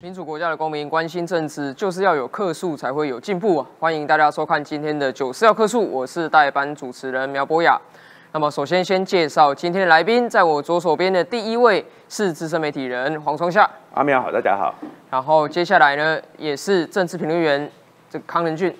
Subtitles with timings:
[0.00, 3.66] 民主国家的公民关心政治，就是要有客数才会有进步啊！
[3.80, 7.76] 欢迎大家收看今天的九四要客数，我是代班主持人苗博雅。
[8.30, 14.72] 那么首先先介绍今天的来宾，在我左手边的第一位是资深媒体人黄松夏，阿苗好，大家好。
[15.10, 17.68] 然后接下来呢，也是政治评论员
[18.08, 18.72] 这个康仁俊，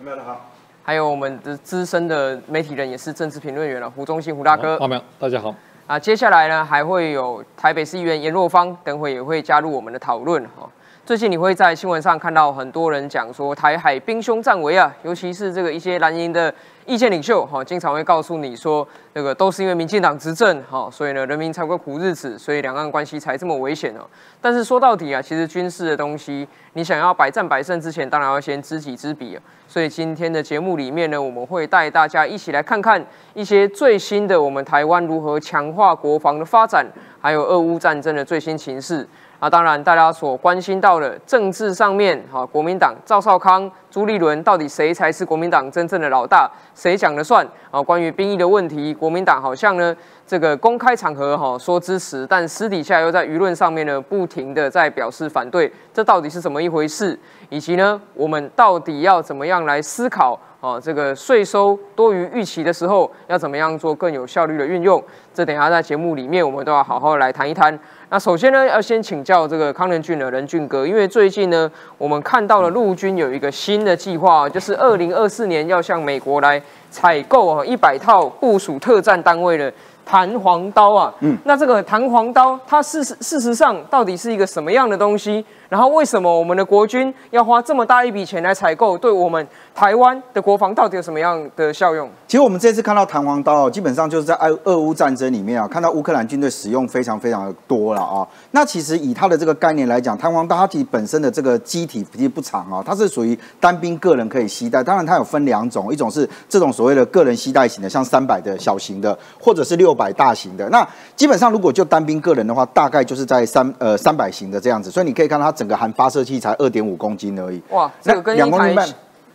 [0.00, 0.46] 阿苗好。
[0.82, 5.54] 还有我们的资深的媒体人，也是政治评论员了胡忠信胡大哥，阿苗大家好。
[5.88, 10.68] 啊，接下来呢还会有台北市议员严若芳，等会也会加入我们的讨论哈。
[11.08, 16.54] 最近你会在新闻上看到很多人讲说台海兵凶战危啊，尤其是这个一些蓝营的
[16.84, 24.04] 意见领袖哈，经常会告诉你说，那个都是因为民进党执政哈，所以呢人民才会苦日子，所以两岸关系才这么危险哦。
[24.38, 29.40] 但是说到底啊，其实军事的东西，你想要百战百胜之前，当然要先知己知彼啊。
[29.66, 33.02] 所以今天的节目里面呢，我们会带大家一起来看看
[33.32, 36.86] 一些最新的我们台湾如何强化国防的发展，
[37.18, 39.08] 还有俄乌战争的最新情势。
[39.40, 47.46] 啊，当然，大家所关心到的政治上面，哈，国民党赵少康、朱立伦到底谁才是国民党真正的老大，谁讲了算？
[47.70, 57.16] 啊，关于兵役的问题，国民党好像呢，这个公开场合哈说支持，但私底下又在舆论上面呢，不停的在表示反对，这到底是怎么一回事？
[57.48, 60.36] 以及呢，我们到底要怎么样来思考？
[60.60, 65.00] 哦，这个税收多于预期的时候，要怎么样做更有效率的运用？
[65.32, 67.78] 这等下在节目里面，我们都要好好来谈一谈。
[68.10, 79.70] 那首先呢，要先请教这个康仁俊的仁俊哥，因为最近呢，我们看到了陆军有一个新的计划，就是二零二四年要向美国来采购啊一百套部署特战单位的
[80.06, 81.12] 弹簧刀啊。
[81.20, 85.44] 嗯，那这个弹簧刀，它事实事实上到底是一个什么样的东西？
[85.68, 88.96] 然后为什么我们的国军要花这么大一笔钱来采购？
[88.96, 92.08] 对我们台湾的国防到底有什么样的效用？
[92.26, 98.26] 其实我们这次看到弹簧刀，基本上就是在俄俄乌战争里面啊，看到乌克兰军队使用非常非常的多了啊。
[98.52, 104.82] 那其实以它的这个概念来讲，弹簧刀它其实本身的这个机体其实不长啊，它是属于单兵个人可以携带。
[104.82, 110.66] 当然它有分两种，一种是这种所谓的个人携带型的，像三百的小型的，或者是六百大型的。
[110.70, 114.90] 那基本上如果就单兵个人的话，大概就是在三呃三百型的这样子。
[114.90, 115.52] 所以你可以看它。
[115.58, 117.60] 整个含发射器才二点五公斤而已。
[117.70, 118.74] 哇，这个跟一台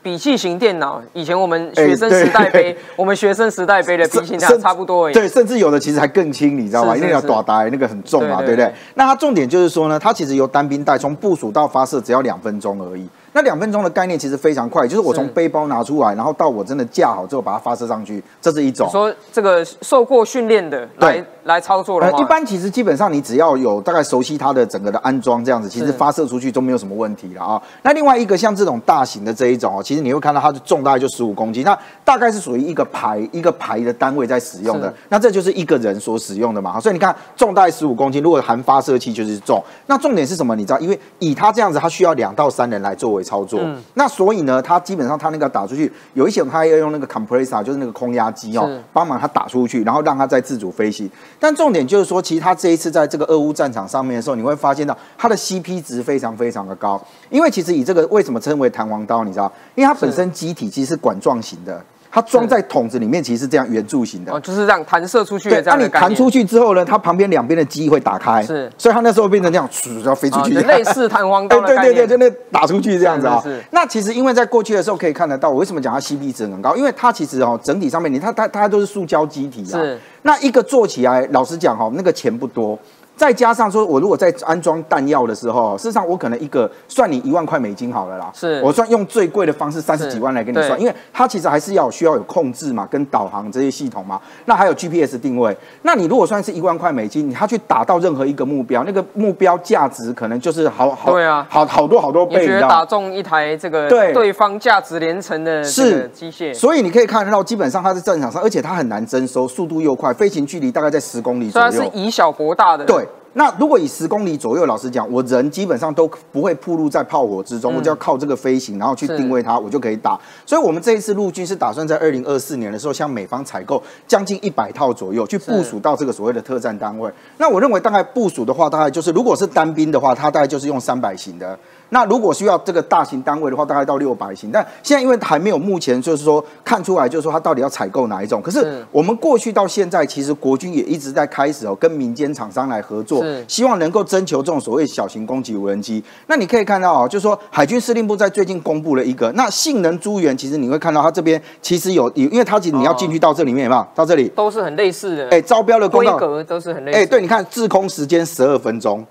[0.02, 5.14] 笔记型电脑，以前我们学生时代背， 我们学生时代背的笔记型差不多而已。
[5.14, 6.96] 对，甚至有的其实还更轻，你知道吗？
[6.96, 8.74] 因为要打打那个很重嘛，对不对？
[8.96, 13.08] 那它重点就是说呢，它其实由单兵带，从部署到发射只要两分钟而已。
[13.34, 18.90] 那两分钟的概念其实非常快，就是我从背包拿出来，然后到我真的架好之后把它发射上去，这是一种。
[18.92, 27.62] 说这个受过训练的来来操作的呃，一般其实基本上你只要有大概熟悉它的整个的安装这样子，其实发射出去都没有什么问题了啊。
[27.82, 36.80] 那另外一个像这种大型的这一种哦，其实你会看到它的重大概就十五公斤，那大概是属于一个排一个排的单位在使用的，那这就是一个人所使用的嘛。
[36.80, 39.64] 所以你看重大概十五公斤，如果含发射器就是重。
[39.88, 40.56] 那重点是什么？
[40.56, 43.23] 你知道，因为以它这样子，它需要两到三人来作为。
[43.24, 51.10] 操作，嗯那所以呢，它基本上它那个打出去，有一些它要用那个 compressor，就是那个空压机哦，帮忙它打出去，然后让它再自主飞行。
[51.40, 59.52] 但重点就是说，其实它这一次在这个俄乌战场上面的时候，你会发现到它的 CP 值非常非常的高，因为其实以这个为什么称为弹簧刀，你知道？
[59.76, 61.84] 因为它本身机体其实是管状型的。
[62.14, 69.68] 它装在桶子里面，其实是这样圆柱形的，哦，就是这样弹射出去的这样的那你弹出去之后呢，它旁边两边的机会打开，是，所以它那时候变成这样，
[70.06, 73.44] 要飞出去，类似弹簧刀对对对，就那打出去这样子啊。
[73.72, 76.76] 那其实因为在过去的时候可以看得到，我为什么讲它 CP 值很高？
[76.76, 79.82] 因为它其实哦，整体上面你它它它都是塑胶机体啊。
[79.82, 80.00] 是。
[80.22, 82.78] 那一个做起来，老实讲哈，那个钱不多。
[83.24, 88.30] 再加上说，我如果在安装弹药的时候，事实上我可能一个算你一万块美金好了啦。
[88.34, 94.20] 是，我算用最贵的方式三十几万来给你算，因为它其实还是要需要有控制嘛，跟导航这些系统嘛。
[94.44, 95.56] 那还有 GPS 定位。
[95.84, 102.42] 那你如果算是一万块美金，它去打到任何一个目标，那个目标价值可能就是好好对啊，好好多好多倍。
[102.42, 106.54] 你觉得打中一台这个对对方价值连城的是机械？
[106.54, 111.72] 所以你可以看得到，基本上它是战场上，而且它很难征收，速度又快，飞行距离大概在十公里左右。
[111.72, 112.84] 它是以小博大的。
[112.84, 113.08] 对。
[113.34, 120.20] 那如果以十公里左右，老实讲，我人基本上都不会暴露在炮火之中，我就要靠这个飞行，然后去定位它，我就可以打。
[120.46, 127.12] 所以，我们这一次陆军是打算在二零二四年的时候，向美方采购将近一百套左右，去部署到这个所谓的特战单位。
[127.38, 131.58] 那我认为，大概部署的话，大概就是如果是单兵的话，它大概就是用三百型的。
[131.94, 134.50] 那如果需要这个大型单位的话，大概到六百型。
[134.52, 138.42] 但现在因为还没有目前就是说看出来，就是说它到底要采购哪一种。
[138.42, 146.04] 可是我们过去到现在，其实国军也一直在开始哦，跟民间厂商来合作，希望能够征求这种所谓小型攻击无人机。
[146.26, 153.88] 那你可以看到啊，就是说海军司令部在最近公布了一个，那性能诸元，其实你会看到它这边其实有，因为它其实你要进去到这里面有没有？
[153.94, 156.98] 到这里都是很类似的，哎，招标的规格都是很类似。
[156.98, 159.06] 哎，对，你看滞空时间十二分钟。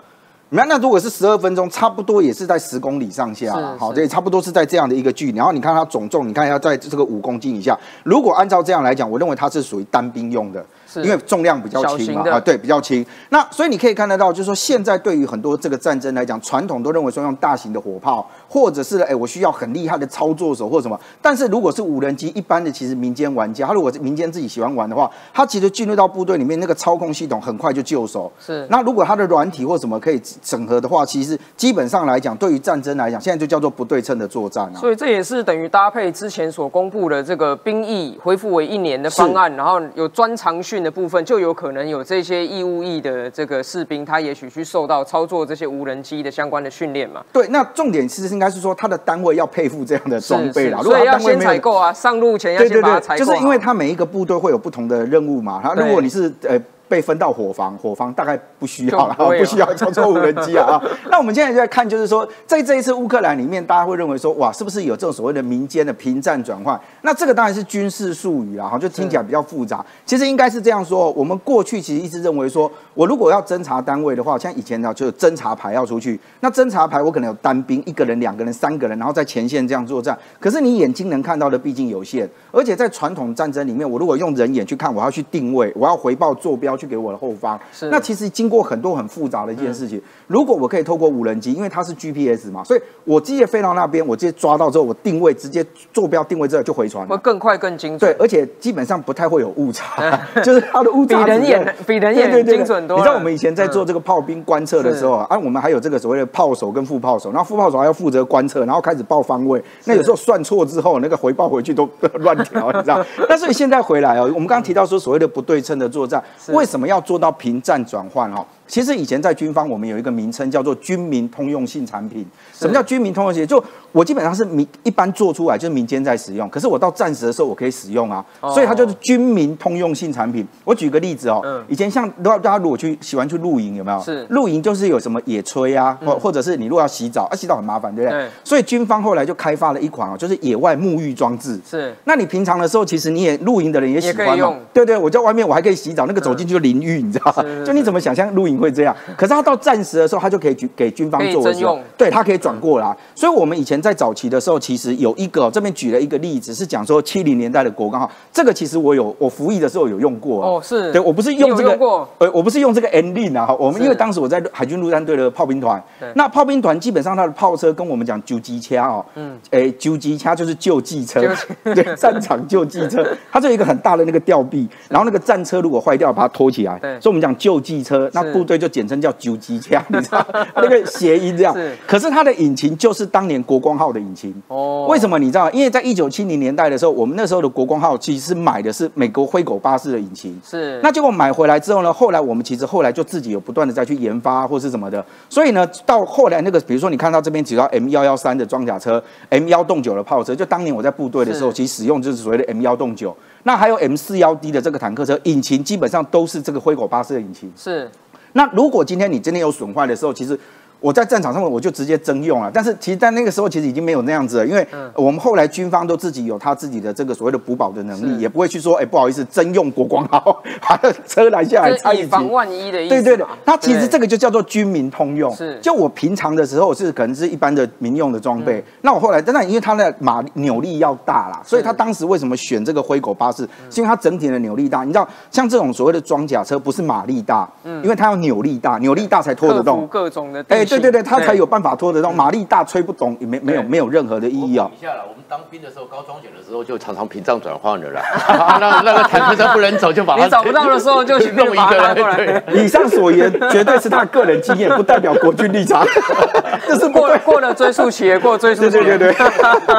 [0.54, 5.38] 那那如果是十二分钟，差不多也是在十公里上下啦，好，是是对，差不多是在这样的一个距离。
[5.38, 7.78] 然后你看它总重，你看要在这个五公斤以下。
[8.04, 10.64] 如果按照这样来讲，我认为它是属于单兵用的。
[10.92, 13.04] 是因为重量比较轻嘛，啊，对，比较轻。
[13.30, 20.98] 那所以你可以看得到，就是说现在对于很多这个战争来讲，传统都认为说用大型的火炮，或者是哎我需要很厉害的操作手或什么。
[21.20, 28.30] 但是如果是无人机，一般的其实民间玩家，他如果是民间自己喜欢玩的话，他其实进入到部队里面，那个操控系统很快就就手。
[28.38, 34.76] 是那如果他的软体或什么可以整合的话，其实基本上来讲，对于战争来讲，现在就叫做不对称的作战啊。
[34.78, 47.24] 所以这也是等于搭配之前所公布的这个兵役恢复为一年的方案，然后有专长训的部分，就有可能有这些义务役的这个士兵，他也许去受到操作这些无人机的相关的训练嘛。
[47.32, 50.80] 对，那重点其实应该是说，他的单位要配付这样的装备啦。
[50.82, 53.24] 所以要先采购啊，上路前要先把它采，购。
[53.24, 55.60] 就是因为他每一个部队会有不同的任务嘛。
[55.62, 56.60] 他如果你是呃。
[56.92, 60.72] 被分到伙房，伙房大概不需要了，不需要操作无人机啊。
[60.72, 66.78] 啊 那我们现在就在看，就是说，在这一次乌克兰里面，大家会认为说，哇，是不是有这种所谓的民间的平战转换？
[67.00, 69.82] 那这个当然是军事术语啦，哈，就听起来比较复杂。
[70.04, 80.18] 其实应该是这样说，我们过去其实一直认为说，我如果要侦察单位的话，像以前呢，就有侦察排要出去，那侦察排我可能有单兵，一个人、两个人、三个人，然后在前线这样作战。
[80.38, 87.58] 可是你眼睛能看到的毕竟有限，而且在传统战争里面，我如果用人眼去看，我要去定位，我要回报坐标去给我的后方。
[87.72, 90.02] 是那其实经过很多很复杂的一件事情。
[90.26, 97.08] 如果我可以透过无人机，因为它是 GPS 嘛，所以我直接飞到那边，我直接抓到之后，我定位直接坐标定位之后就回传了。
[97.08, 98.24] 会更快更精准对，。
[98.24, 109.62] 而且基本上不太会有误差， 就是它的误差比人眼比人眼精准多了你知道我们以前在做这个炮兵观测的时候啊，啊，我们还有这个所谓的炮手跟副炮手，然后副炮手还要负责观测，然后开始报方位。
[109.84, 113.04] 那有时候算错之后，那个回报回去都乱调，你知道？
[113.28, 118.46] 那所以现在回来哦，我们刚刚提到说所谓的不对称的作战，为为什么要做到平站转换哦？
[118.66, 122.26] 其实以前在军方，我们有一个名称叫做军民通用性产品。
[122.52, 123.46] 什么叫军民通用性？
[123.46, 130.46] 就我基本上是民一般做出来就是民间在使用，可是我到战时的时候我可以使用啊，哦所以它就是军民通用性产品。
[130.64, 134.00] 我举个例子哦，嗯以前像大家如果去喜欢去露营，有没有？
[134.00, 138.28] 是露营就是有什么野炊啊，或或者是你如果要洗澡，啊洗澡很麻烦，对不对？
[138.42, 141.60] 所以军方后来就开发了一款哦，就是野外沐浴装置。
[141.68, 147.44] 是那你平常的时候，其实你也露营的人也喜欢用，对对，我在外面我还可以洗澡，那个走进去就淋浴，你知道吗？
[147.66, 148.94] 就你怎么想象露营会这样？
[149.16, 152.96] 可是他到战时的时候，他就可以举给军方做的时候征用，对他可以转过来。
[153.14, 165.82] 所以我们以前在早期的时候，其实有一个这边举了一个例子，是讲说七零年代的国光号，这个其实我有我服役的时候有用过啊哦是对我不是用这个用呃，我不是用这个 N 令啊，我们因为当时我在海军陆战队的炮兵团，
[166.14, 171.20] 那炮兵团基本上它的炮车跟我们讲九级掐哦，嗯，哎，九级掐就是救济车，
[171.64, 181.54] 对，战场救济车， 它就有一个很大的那个吊臂，然后那个战车如果坏掉，把它拖起来，对所以我们讲救济车，那是部队就简称叫九级枪， 你知道，那个谐音这样。
[181.54, 184.88] 是，可是它的引擎就是当年国光号的引擎，哦。
[184.90, 185.48] 为什么你知道？
[185.52, 190.80] 因为在一九七零年代的时候，我们那时候的国光号其实是买的是美国灰狗巴士的引擎，是。
[190.82, 203.16] 那结果买回来之后呢，后来我们其实后来就自己有不断的再去研发或是什么的，所以呢，到后来那个，比如说你看到这边只要 M 幺幺三的装甲车，M 幺洞九的炮车，就当年我在部队的时候，其实使用就是所谓的 M 幺洞九。
[203.44, 207.52] 那还有 M 四幺 D 的这个坦克车，引擎基本上都是这个灰狗巴士的引擎。
[207.56, 207.90] 是
[208.34, 210.38] 那如果今天你真的有损坏的时候，其实
[210.82, 212.50] 我在战场上面我就直接征用了。
[212.52, 221.70] 但是其实，在那个时候其实已经没有那样子了，因为我们后来军方都自己有他自己的这个所谓的补保的能力，也不会去说，哎，不好意思，征用国光号， 把那车拦下来。
[221.94, 222.94] 以防万一的意思。
[222.94, 225.34] 对对对，它其实这个个就叫做军民通用。
[225.34, 234.82] 是就我平常的时候是可能是一般的民用的装备，嗯那我后来，但是因为它的马力扭力要大啦，所以它当时为什么选这个灰狗巴士，是因为它整体的扭力大。
[234.82, 239.86] 你知道，像这种所谓的装甲车，不是马力大，嗯因为它要扭力大，扭力大才拖得动。
[239.86, 244.70] 各种的哎，对对对，他才有办法拖得动，马力大吹不动，也没没有对没有任何的意义哦。
[244.78, 248.02] 一下了，我们当兵的时候，高装检的时候就常常屏障转换了啦。
[248.60, 252.06] 那那个坦克车不能走，就把它你找不到的时候就随便弄一把它拿过。
[252.08, 252.64] 来对。
[252.64, 255.84] 以上所言绝对是他个人经验，不代表国军立场，
[256.68, 256.92] 这是。
[256.92, 258.70] 过过了追溯期，也过追溯期。
[258.70, 259.26] 对对对对。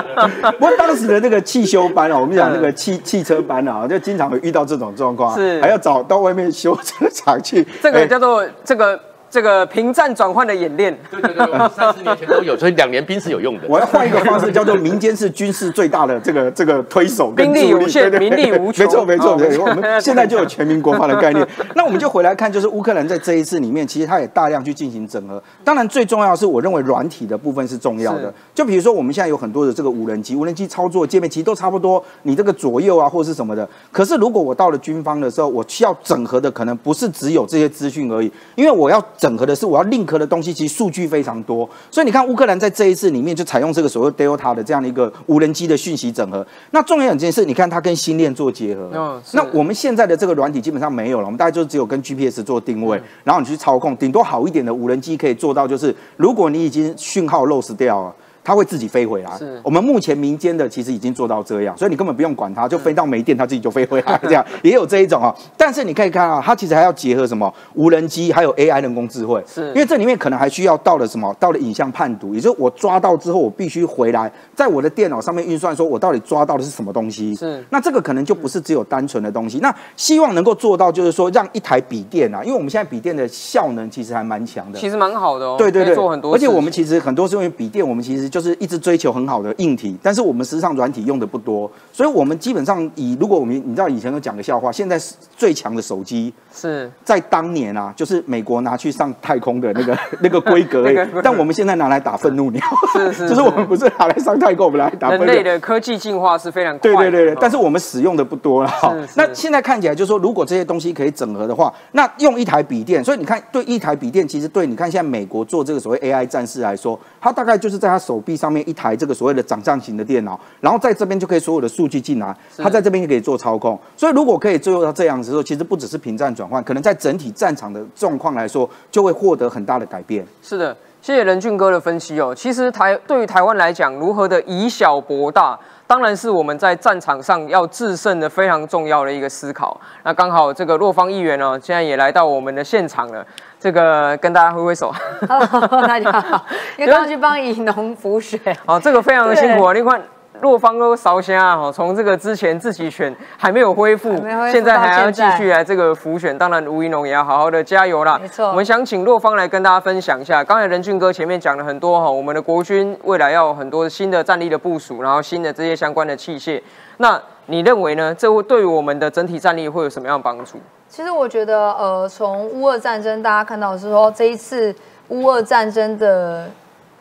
[0.58, 7.66] 不过当时的那个汽修班啊，我们讲那个汽汽车班啊，就经常会遇到这种状况，是还要找到外面修车厂去。
[7.84, 9.00] 这个哎叫做这个
[9.34, 10.96] 这个平战转换的演练。
[11.10, 13.62] 对对对，三十年前都有， 所以两年兵是有用的。
[13.68, 21.48] 我要换一个方式，叫做民间是军事最大的这个这个推手跟兵力助有限对对对民力无穷没错没错，哦对，我们 现在就有全民国防的概念。
[21.74, 25.42] 那我们就回来看，就是乌克兰在这一次里面，其实它也大量去进行整合。
[25.64, 28.32] 当然，最重要的是，我认为软体的部分是重要的。
[28.54, 33.68] 就比如说，我们现在有很多的这个无人机，无人机操作界面其实都差不多，你这个左右啊或是什么的。
[33.92, 41.70] 可是如果我到了军方的时候，我需要整合的可能不是只有这些资讯而已，因为我要整合的是我要 link 的东西，其实数据非常多。
[41.90, 46.46] 所以你看乌克兰在这一次里面就采用这个所谓 Delta 的这样的一个无人机的讯息整合。
[46.72, 48.90] 那重要一件事，你看它跟星链做结合。
[48.94, 58.14] 嗯那我们现在的这个软体基本上没有了，我们大概就只有跟 GPS 做定位，然后你去操控，顶多好一点的无人机可以做到，就是如果你已经讯号 loss 掉了。
[58.44, 59.60] 它会自己飞回来是。
[59.64, 65.34] 我们目前民间的其实已经做到这样，所以你根本不用管它，就飞到没电，它自己就飞回来，这样 也有这一种啊。
[65.58, 77.34] 但是你可以看啊，它其实还要结合什么无人机，还有 AI 人工智慧，是因为这里面可能还需要到了什么，到了影像判读，也就是我抓到之后，我必须回来，在我的电脑上面运算，说我到底抓到的是什么东西。
[77.36, 79.60] 是那这个可能就不是只有单纯的东西。
[79.60, 84.78] 那希望能够做到，就是说让一台笔电啊，因为我们现在笔电的效能其实还蛮强的。
[84.80, 96.34] 其实蛮好的哦，对对对，做很多而且，我们其实很多是因为笔电，我们其实就是一直追求很好的硬体，但是我们实际上软体用的不多，所以我们基本上以如果我们你知道以前都讲个笑话，现在是最强的手机。
[96.54, 96.92] 是。
[97.04, 100.86] 在当年啊，就是美国拿去上太空的那个 那个规格
[101.24, 102.62] 但我们现在拿来打愤怒鸟，
[102.94, 105.44] 是是 就是我们不是拿来上太空，我们拿来打愤人怒鸟类。
[105.44, 108.96] 的科技进化是非常快，对对对对哦，但是我们使用的不多了哈。
[109.16, 123.80] 那现在看起来就是说，如果这些东西可以整合的话，那用一台笔电，所以你看，对一台笔电，其实对你看现在美国做这个所谓 AI 战士来说，它大概就是在他手臂上面一台这个所谓的掌上型的电脑，然后在这边就可以所有的数据进来，它在这边就可以做操控。
[123.98, 130.26] 所以如果可以做到这样子的时候，其实不只是平战转换，可能在整体战场的状况来说，就会获得很大的改变。
[130.42, 132.34] 是的，谢谢任俊哥的分析哦。
[132.36, 139.80] 其实台对于台湾来讲，如何的以小博大，当然是我们在战场上要制胜的非常重要的一个思考。
[140.04, 143.26] 那刚好这个洛方议员呢，现在也来到我们的现场了，
[143.60, 144.94] 这个跟大家挥挥手。
[145.28, 146.46] Hello，大家好，
[146.78, 149.74] 因为刚刚去帮以农补水，哦，这个非常的辛苦啊！
[149.74, 150.02] 你看
[150.44, 154.14] 洛方都烧香啊，哈，从这个之前自己选还没有恢复
[154.52, 156.38] 现在还要继续来这个浮选。
[156.38, 158.20] 当然，吴一农也要好好的加油啦。
[158.22, 166.62] 没错我们想请洛方来跟大家分享一下，刚才任俊哥前面讲了很多哈，我们的国军未来要有很多新的战力的部署，然后新的这些相关的器械。
[166.98, 168.14] 那你认为呢？
[168.14, 170.58] 这会对于我们的整体战力会有什么样的帮助？
[170.90, 174.74] 其实我觉得，呃，从乌俄战争大家看到是说，这一次
[175.08, 176.48] 乌俄战争的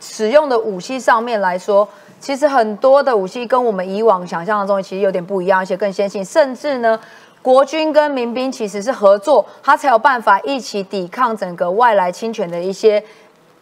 [0.01, 1.87] 使用的武器上面来说，
[2.23, 6.99] 其实很多的武器跟我们以往想象的东西其实有点不一样，而且更先进，甚至呢。
[7.43, 13.03] 国军跟民兵其实是合作，他才有办法一起抵抗整个外来侵权的一些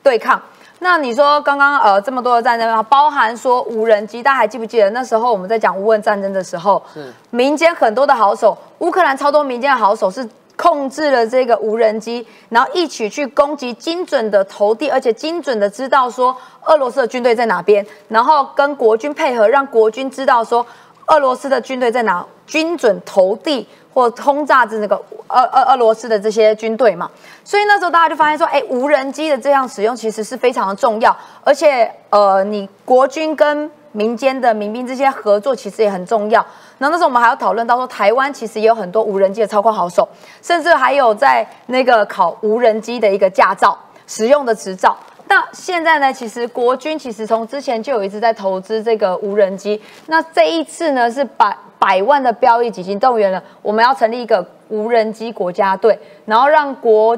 [0.02, 0.38] 对抗。
[0.80, 6.82] 那你说刚刚呃这么多的战争，包含说无人机，大家还记不记得那时候我们在讲乌俄战争的时候，
[7.30, 10.28] 民间很多的好手，乌克兰超多民间的好手是
[10.60, 16.36] 控制了这个无人机，然后一起去攻击，精准的投递，而且精准的知道说
[16.66, 20.66] 俄罗斯的军队在哪边，然后跟国军配合，让国军知道说
[21.06, 24.94] 俄罗斯的军队在哪，精准投递或轰炸至那个
[25.28, 27.10] 俄俄俄罗斯的这些军队嘛。
[27.42, 36.44] 所以那时候大家就发现说，哎，无人机的这样使用其实是非常的重要，而且呃，你国军跟民间的民兵这些合作其实也很重要。
[36.78, 40.08] 那那时候我们还要讨论到说，台湾其实也有很多无人机的操控好手，
[40.42, 44.96] 甚至还有在那个考无人机的一个驾照使用的执照。
[45.28, 49.80] 那现在呢，其实国军其实从之前就有一直在投资这个无人机。
[50.06, 57.16] 那这一次呢，是百百万的标役基金动员了，我们要成立一个无人机国家队，然后让国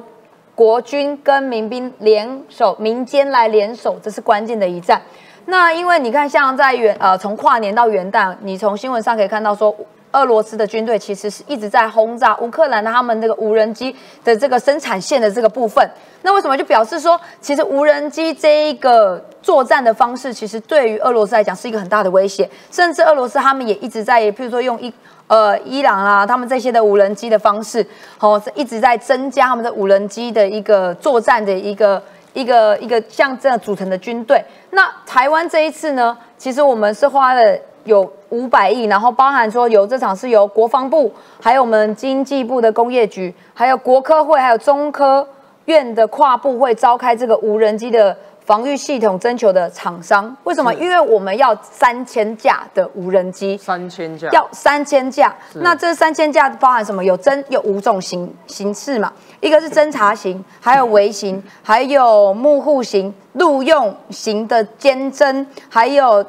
[0.55, 5.01] 国军跟民兵联手，民间来联手，这是关键的一战。
[5.47, 9.75] 那因为你看，像在元呃从跨年到元旦，你从新闻上可以看到说，
[10.13, 15.85] 俄罗斯的军队其实是一直在轰炸乌克兰的他们这个无人机的这个生产线的这个部分。
[16.23, 24.93] 那为什么就表示说，其实无人机这一个作战的方式，其实对于俄罗斯来讲是一个很大的威胁，甚至俄罗斯他们也一直在，譬如说用一
[25.27, 27.85] 呃伊朗啊，他们这些的无人机的方式，
[28.21, 32.01] 哦，一直在增加他们的无人机的一个作战的一个。
[32.33, 34.45] 一个一个像这样组成的军队。
[34.71, 45.27] 那台湾这一次呢，其实我们是花了有五百亿，然后包含说有这场是由国防部，还有我们经济部的工业局，还有国科会，还有中科
[45.67, 48.17] 院的跨部会召开这个无人机的。
[48.45, 50.75] 防御系统征求的厂商，为什么？
[50.75, 55.35] 因为我们要三千架的无人机，三千架要三千架。
[55.55, 57.05] 那这三千架包含什么？
[57.05, 59.13] 有侦有五种形形式嘛？
[59.41, 66.25] 一个是侦察型，还有微型，还有幕户型、陆用型的监侦，还有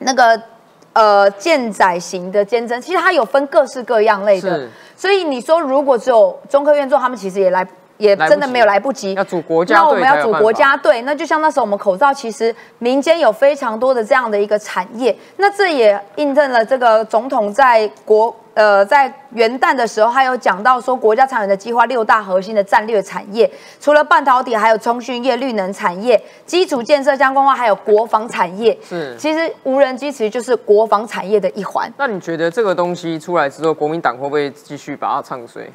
[0.00, 0.40] 那个
[0.92, 2.78] 呃舰载型的监侦。
[2.78, 4.68] 其实它有分各式各样类的。
[4.96, 7.66] 所以你说，如果只有中科院做，他们其实也来。
[7.98, 23.50] 也真的没有来不及，要组国家那我们要组国家队，那就像那时候我们口罩，其实民间有非常多的这样的一个产业，那这也印证了这个总统在国呃在元旦的时候，他有讲到说国家长远的计划六大核心的战略产业，
[23.80, 28.76] 除了半导体，还有通讯业、绿能产业、基础建设相关化，还有国防产业。
[28.88, 31.92] 是其实无人机其实就是国防产业的一环。
[31.96, 35.68] 那你觉得这个东西出来之后，国民党会不会继续把它唱衰？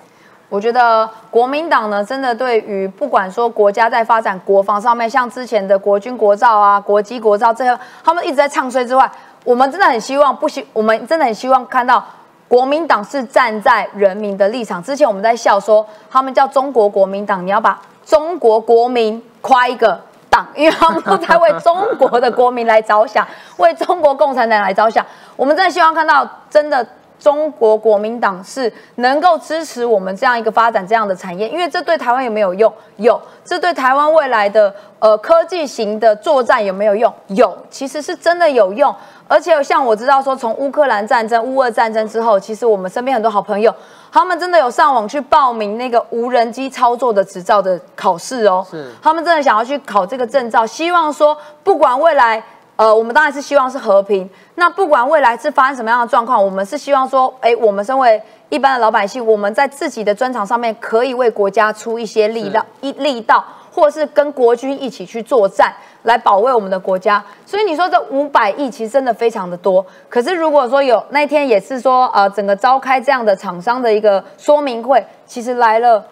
[0.53, 9.12] 我觉得国民党呢，真的对于不管说国家在发展国防上面，像之前的国军国造啊、国机国造这些，他们一直在唱衰之外，
[9.43, 12.05] 我们真的很希望不希，我们真的很希望看到
[12.48, 14.83] 国民党是站在人民的立场。
[14.83, 25.03] 之前我们在笑说他们叫中国国民党，你要把中国国民夸一个党，因为他们都在为中国的国民来着想，为中国共产党来着想。
[25.36, 26.88] 我们真的希望看到真的。
[27.24, 32.72] 中国国民党是能够支持我们这样一个发展这样的产业，因为这对台湾有没有用？
[32.98, 37.13] 有，这对台湾未来的呃科技型的作战有没有用？
[37.27, 38.94] 有，其实是真的有用。
[39.25, 43.74] 而且像我知道说，从乌克兰战争、乌俄战争之后，其实我们身边很多好朋友，
[44.12, 48.68] 他们真的有上网去报名那个无人机操作的执照的考试哦。
[48.70, 52.44] 是，他们真的想要去考这个证照，希望说不管未来。
[52.84, 54.30] 呃，我们当然是希望是和平。
[54.56, 67.24] 那不管未来是发生什么样的状况，我们是希望说，哎，我们身为一般的老百姓，我们在自己的专长上面可以为国家出一些力道、一力道，或是跟国军一起去作战，来保卫我们的国家。
[67.46, 69.86] 所以你说这五百亿其实真的非常的多。
[70.10, 76.04] 可是如果说有那一天也是说，呃，整个召开这样的厂商的一个说明会，其实来了。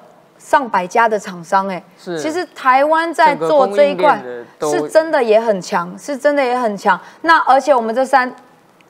[0.44, 4.22] 上百家的厂商，哎，是，其实台湾在做这一块
[4.60, 7.00] 是真的也很强，是真的也很强。
[7.22, 8.34] 那而且我们这三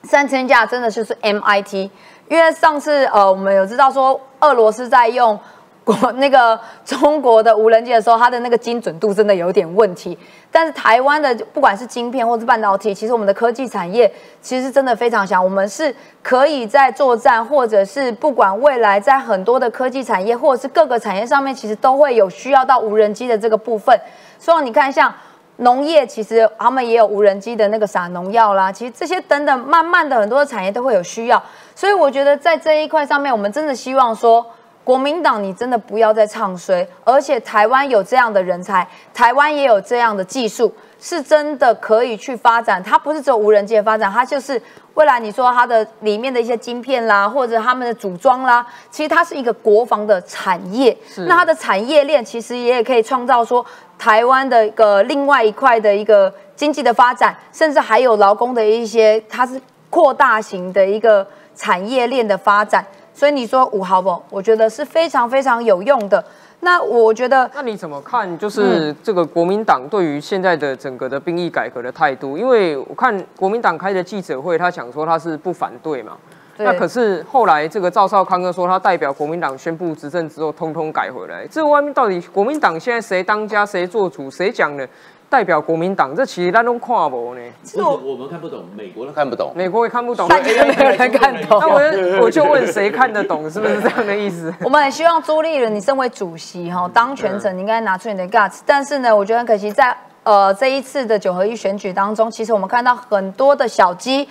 [0.02, 1.90] 三千架真的就是 MIT，
[2.28, 5.38] 因为上次呃我们有知道说俄罗斯在用。
[5.84, 10.16] 国 那个中国的无人机的时候，它的那个精准度真的有点问题。
[10.50, 15.42] 但是台湾的不管是晶片或是半导体，其实我们的科技产业其实真的非常强。
[15.42, 23.98] 我们是可以在作战，或者是不管未来在很多的科技产业，或者是各个产业上面，其实都会有需要到无人机的这个部分。
[24.38, 25.12] 所以你看，像
[25.56, 28.70] 农业，其实他们也有无人机的那个撒农药啦。
[28.70, 31.42] 其实这些等等，慢慢的很多的产业都会有需要。
[31.74, 34.46] 所以我觉得在这一块上面，我们真的希望说。
[34.84, 42.82] 国民党，你真的不要再唱衰，而且台湾有这样的人才，台湾也有这样的技术，是真的可以去发展。
[42.82, 44.60] 它不是只有无人机的发展，它就是
[44.94, 50.96] 未来你说它的里面的一些晶片啦，或者他们的组装啦，其实它是一个国防的产业。
[51.28, 53.64] 那它的产业链其实也可以创造说
[53.96, 62.84] 台湾的一个另外一块的一个经济的发展，甚至还有劳工的一些，它是扩大型的一个产业链的发展。
[63.22, 64.20] 所以你说五毫不？
[64.30, 66.24] 我觉得是非常非常有用的。
[66.58, 68.36] 那我觉得，那你怎么看？
[68.36, 72.36] 就是这个国民党对于现在的整个的兵役改革的态度？
[72.36, 76.16] 因为我看国民党开的记者会，他讲说他是不反对嘛。
[76.56, 81.46] 那可是后来这个赵少康哥说，他代表国民党宣布执政之后，通通改回来。
[81.46, 84.28] 这外面到底国民党现在谁当家谁做主？
[84.28, 84.86] 谁讲的？
[85.32, 87.40] 代表国民党，这其实那种看不呢？
[87.64, 91.58] 是我我们看不懂，美国都看不懂，美国也看不懂，大家没有人看懂。
[91.58, 93.50] 那我我就问谁看得懂？
[93.50, 94.52] 是不是这样的意思？
[94.62, 98.58] 我们很希望朱立伦，你身为主席哈，当权者，你应该拿出你的 guts。
[98.66, 104.28] 但是呢，我觉得很可惜，在呃这一次的九合一选举当中，其实我们看到很多的小鸡，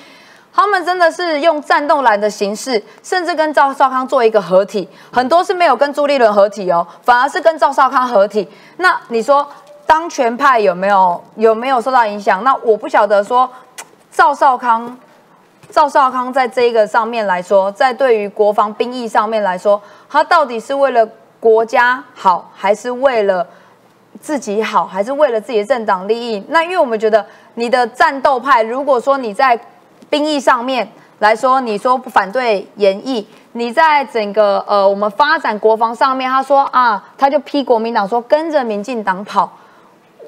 [0.53, 8.47] 他们真的是用战斗蓝的形式，甚至跟赵少康做一个合体，很多是没有跟朱立伦合体哦，反而是跟赵少康合体。
[8.77, 9.47] 那你说？
[9.91, 12.41] 当权派有没有有没有受到影响？
[12.45, 13.51] 那我不晓得说，
[14.09, 14.97] 赵少康，
[15.69, 21.05] 赵少康在这个上面来说，在对于国防兵役上面来说，他到底是为了
[21.41, 23.45] 国家好，还是为了
[24.21, 26.41] 自己好，还是为了自己的政党利益？
[26.47, 27.25] 那因为我们觉得
[27.55, 29.59] 你的战斗派，如果说你在
[30.09, 39.51] 兵役上面来说，你说不反对演绎，你在整个呃我们发展国防上面，他说啊，他就批国民党说跟着民进党跑。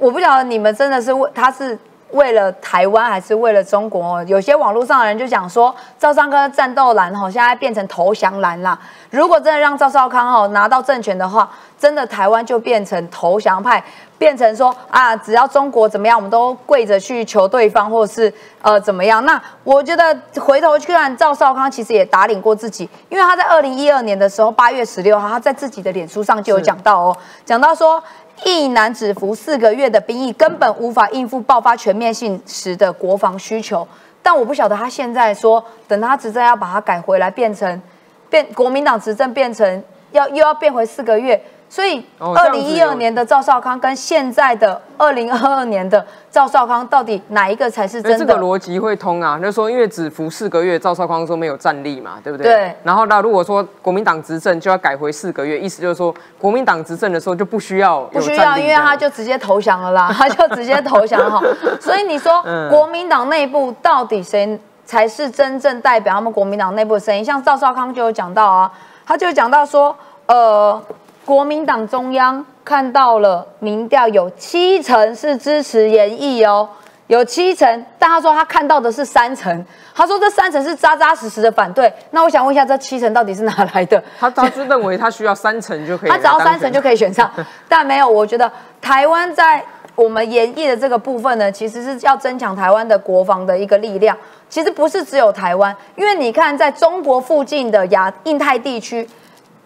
[0.04, 1.80] 我不晓得你们真的是为他是
[2.12, 4.22] 为了台湾还是为了中国？
[4.26, 8.78] 有些网络上的人就讲说，赵尚康战斗蓝哈，现在变成投降蓝啦。
[9.10, 13.82] 如果真的让赵少康哈拿到政权的话，真的台湾就变成投降派，
[14.18, 19.26] 变成说啊，只要中国怎么样，我们都跪着去求对方，或是呃怎么样？
[19.26, 28.04] 那我觉得回头去看赵少康，其实也打脸过自己，因为他在二零一二年的时候，八月十六号，他在自己的脸书上就有讲到哦，讲到说。
[28.46, 33.88] 一男子服四个月的兵役，根本无法应付爆发全面性时的国防需求。
[34.22, 37.82] 但我不晓得他现在说，等他执政要把它改回来，变成
[38.30, 41.41] 变国民党执政变成要又要变回四个月。
[41.73, 48.19] 所以二零一二年的赵少康跟现在的二零二二年的赵少康，到底哪一个才是真的？
[48.19, 52.45] 这个逻辑会通啊，就是说因为只服四个月，赵少康说没有战力嘛，对不对？
[52.45, 61.41] 对然后那如果说国民党执政就要改回四个月，意思就是说国民党执政的时候就不需要不需要，因为他就直接投降了啦， 他就直接投降哈。
[61.81, 67.25] 所以你说嗯国民党内部到底谁才是真正代表他们国民党内部的声音？
[67.25, 68.71] 像赵少康就有讲到啊，
[69.07, 69.95] 他就讲到说，
[70.27, 70.79] 呃，
[71.25, 76.67] 国民党中央看到了民调有七成是支持严毅哦。
[77.07, 81.91] 有七成，但他说他看到的是三成，他说这三成是扎扎实实的反对。
[82.12, 84.01] 那我想问一下，这七成到底是哪来的？
[84.17, 87.29] 他他就认为他需要三成就可以 他只要三成就可以选上，
[87.67, 88.07] 但没有。
[88.07, 88.49] 我觉得
[88.81, 89.62] 台湾在
[89.95, 94.17] 我们演绎的这个部分呢，其实是要增强台湾的国防的一个力量。
[94.49, 99.07] 其实不是只有台湾，因为你看在中国附近的亚印太地区。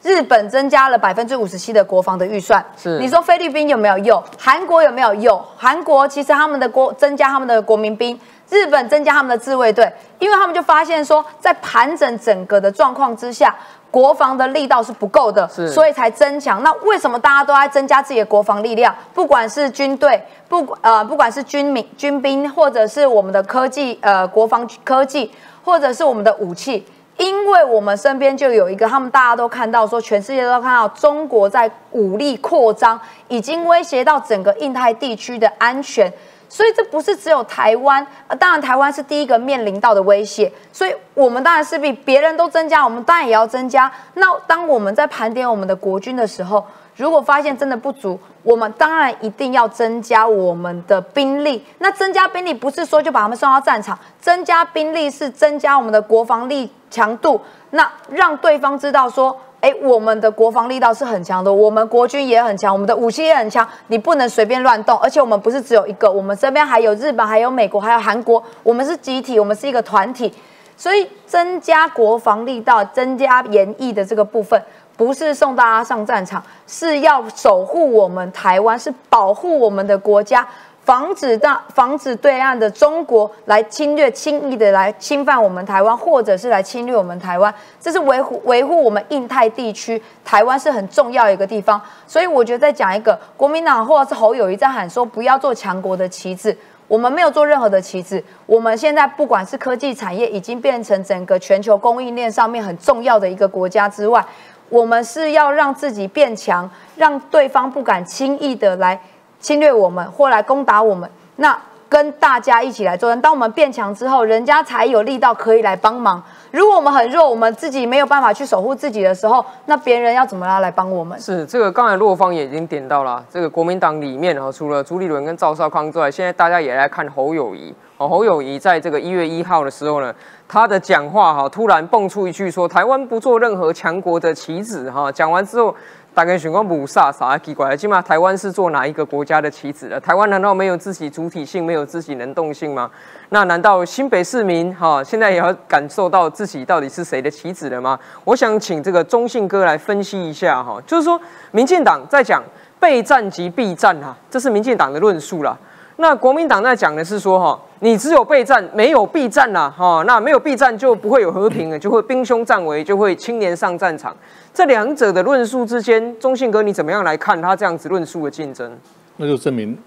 [0.03, 4.23] 日本增加了百分之五十七的国防的预算，是你说菲律宾有没有用？
[4.37, 5.43] 韩国有没有用？
[5.57, 8.17] 韩国其实他们的国增加他们的国民兵，
[8.49, 13.53] 日本增加他们的自卫队，因为他们就发现说，在盘整整个的状况之下，
[13.89, 16.61] 国防的力道是不够的，是所以才增强。
[16.61, 18.95] 那为什么大家都在增加自己的国防力量？
[19.13, 25.31] 不管是军队，不呃，不管是军民、军兵，或者是我们的科技，呃，国防科技，
[25.65, 26.85] 或者是我们的武器。
[27.17, 36.11] 因为我们身边就有一个，他们大家都看到说，全世界都看到中国在武力扩张，已经威胁到整个印太地区的安全。
[36.49, 43.91] 所以这不是只有台湾，呃，当然台湾是第一个面临到的威胁，所以我们当然是比别人都增加，我们当然也要增加。
[44.13, 46.65] 那当我们在盘点我们的国军的时候，
[46.97, 51.65] 如果发现真的不足，我们当然一定要增加我们的兵力。
[51.79, 59.37] 那增加兵力不是说就把他们送到战场，增加兵力是增加我们的国防力强度，那让对方知道说。
[59.59, 64.95] 哎，我们的国防力道是很强的，我们国军也很强，我们的武器也很强，你不能随便乱动。
[64.99, 70.31] 而且我们不是只有一个，我们身边还有日本、还有美国、还有韩国，我们是集体，我们是一个团体。
[70.77, 74.61] 所以增加国防力道、增加演绎的这个部分，
[74.97, 80.45] 不是送大家上战场，是要守护我们台湾，是保护我们的国家。
[80.83, 91.81] 防止大防止对岸的中国来侵略，轻易的来侵犯我们台湾，或者是来侵略我们台湾，这是维护维护我们印太地区，台湾是很重要一个地方。
[92.07, 96.57] 所以我觉得再讲一个，国民党或者是侯友谊在喊说不要做强国的旗帜。
[96.87, 104.25] 我们没有做任何的旗帜，我们现在不管是科技产业，已经变成整个全球供应链上面很重要的一个国家之外，
[104.69, 108.99] 我们是要让自己变强，让对方不敢轻易的来
[109.39, 111.09] 侵略我们或来攻打我们。
[111.37, 111.57] 那
[111.89, 116.21] 跟大家一起来作战，当我们变强之后，人家才有力道可以来帮忙。
[116.51, 121.19] 如果我们很弱，我们自己没有办法去守护自己的时候，那别人要怎么样来帮我们？
[121.19, 127.73] 是这个，刚才洛方也已经点到了，这个国民党里面哈，除了朱立伦跟赵少康之外，现在大家也来看侯友谊。
[127.97, 130.13] 哦，侯友谊在这个一月一号的时候呢，
[130.47, 135.11] 他的讲话哈，突然蹦出一句说台湾不做任何强国的棋子哈。
[135.11, 135.73] 讲完之后，
[136.17, 139.99] 大概选光不飒飒奇怪，起码台湾是做哪一个国家的棋子了？
[139.99, 142.89] 台湾难道没有自己主体性，没有自己能动性吗？
[143.29, 147.99] 那难道新北市民哈现在也要感受到自己到底是谁的棋子了吗？
[148.23, 152.43] 我想请这个中信哥来分析一下哈，就是说民进党在讲
[152.79, 155.55] 备战即必战哈，这是民进党的论述啦。
[155.97, 164.15] 那国民党在讲的是说哈，你只有备战，没有避战啦哈，那没有避战就不会有和平了，就会兵凶战危，就会青年上战场。
[164.53, 168.75] 这两者的论述之间，中信哥你怎么样来看他这样子论述的竞争？
[169.17, 169.77] 那就证明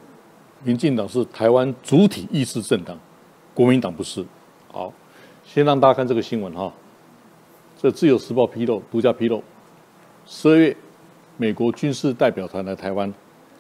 [0.63, 2.97] 民进党是台湾主体意识政党，
[3.53, 4.25] 国民党不是。
[4.73, 4.93] 好，
[5.45, 6.73] 先让大家看这个新闻哈。
[7.83, 9.43] 这《自由时报》披露，独家披露，
[10.27, 10.77] 十二月，
[11.37, 13.13] 美国军事代表团来台湾，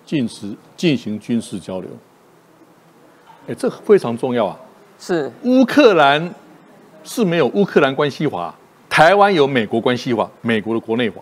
[0.04, 1.88] 进行进行军事交流。
[3.50, 4.56] 哎，这非常重要啊！
[4.96, 6.32] 是乌克兰
[7.02, 8.54] 是没有乌克兰关系法，
[8.88, 11.20] 台湾有美国关系法，美国的国内法，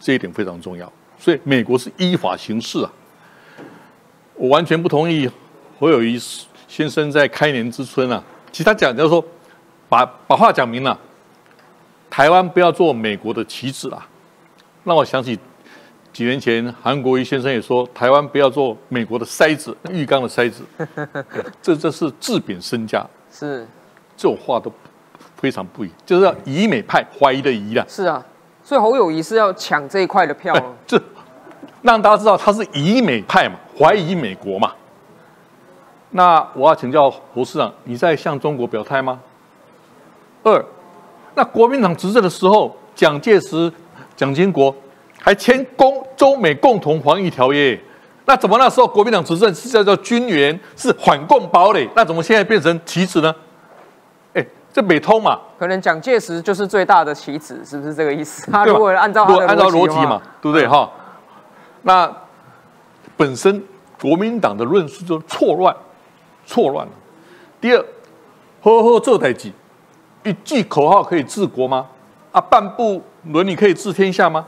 [0.00, 0.90] 这一点非常重要。
[1.18, 2.92] 所以美国是依法行事啊。
[4.34, 5.28] 我完全不同意
[5.80, 6.16] 侯友谊
[6.68, 9.24] 先生在开年之春啊，其实他讲就是说，
[9.88, 10.96] 把把话讲明了，
[12.08, 14.06] 台湾不要做美国的棋子啊。
[14.84, 15.36] 让我想起
[16.16, 20.64] 几年前韩国瑜先生也说，台湾不要做美国的筛子，浴缸的筛子，
[21.60, 23.06] 这这是自贬身价。
[23.30, 23.68] 是
[24.16, 24.72] 这种话都
[25.36, 27.84] 非常不宜，就是要以美派怀疑的疑啦。
[27.86, 28.24] 是啊，
[28.64, 30.98] 所以侯友谊是要抢这一块的票哎，这
[31.82, 34.72] 让大家知道他是以美派嘛，怀疑美国嘛。
[36.12, 39.20] 那我要请教侯市长，你在向中国表态吗？
[40.44, 40.64] 二，
[41.34, 43.70] 那国民党执政的时候，蒋介石、
[44.16, 44.74] 蒋经国
[45.20, 47.78] 还签共中美共同防御条约。
[48.24, 51.88] 那怎么那时候国民党执政是叫做军援，是反共堡垒？
[51.94, 53.34] 那怎么现在变成棋子呢？
[54.34, 58.48] 哎，这美通嘛，可能蒋介石就是最大的棋子，是不是这个意思？
[58.50, 60.90] 他对如果按照按照逻辑嘛，对不对哈？
[61.82, 62.12] 那
[63.16, 63.62] 本身
[64.00, 65.74] 国民党的论述就错乱，
[66.44, 66.92] 错乱了。
[67.60, 67.84] 第二，
[68.60, 69.52] 呵呵做代际，
[70.24, 71.86] 一句口号可以治国吗？
[72.32, 72.96] 啊，半部
[73.32, 74.44] 《论语》可以治天下吗？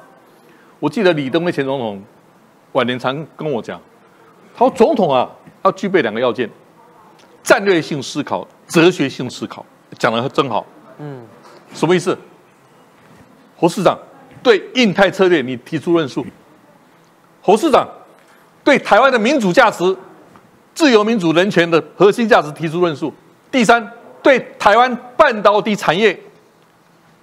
[0.80, 2.02] 我记得李登辉前总统
[2.72, 3.80] 晚年常跟我讲，
[4.54, 5.28] 他说总统啊
[5.64, 6.48] 要具备两个要件：
[7.42, 9.64] 战略性思考、哲学性思考。
[9.98, 10.64] 讲的真好，
[10.98, 11.26] 嗯，
[11.72, 12.16] 什么意思？
[13.56, 13.98] 侯市长
[14.42, 16.24] 对印太策略你提出论述，
[17.42, 17.88] 侯市长
[18.62, 19.96] 对台湾的民主价值、
[20.74, 23.12] 自由民主人权的核心价值提出论述。
[23.50, 23.90] 第三，
[24.22, 26.16] 对台湾半导体产业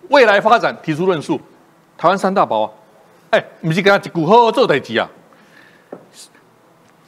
[0.10, 1.40] 未来发展提出论述。
[1.98, 2.72] 台湾三大宝啊，
[3.36, 5.10] 哎，不是跟他一股好好做代志啊。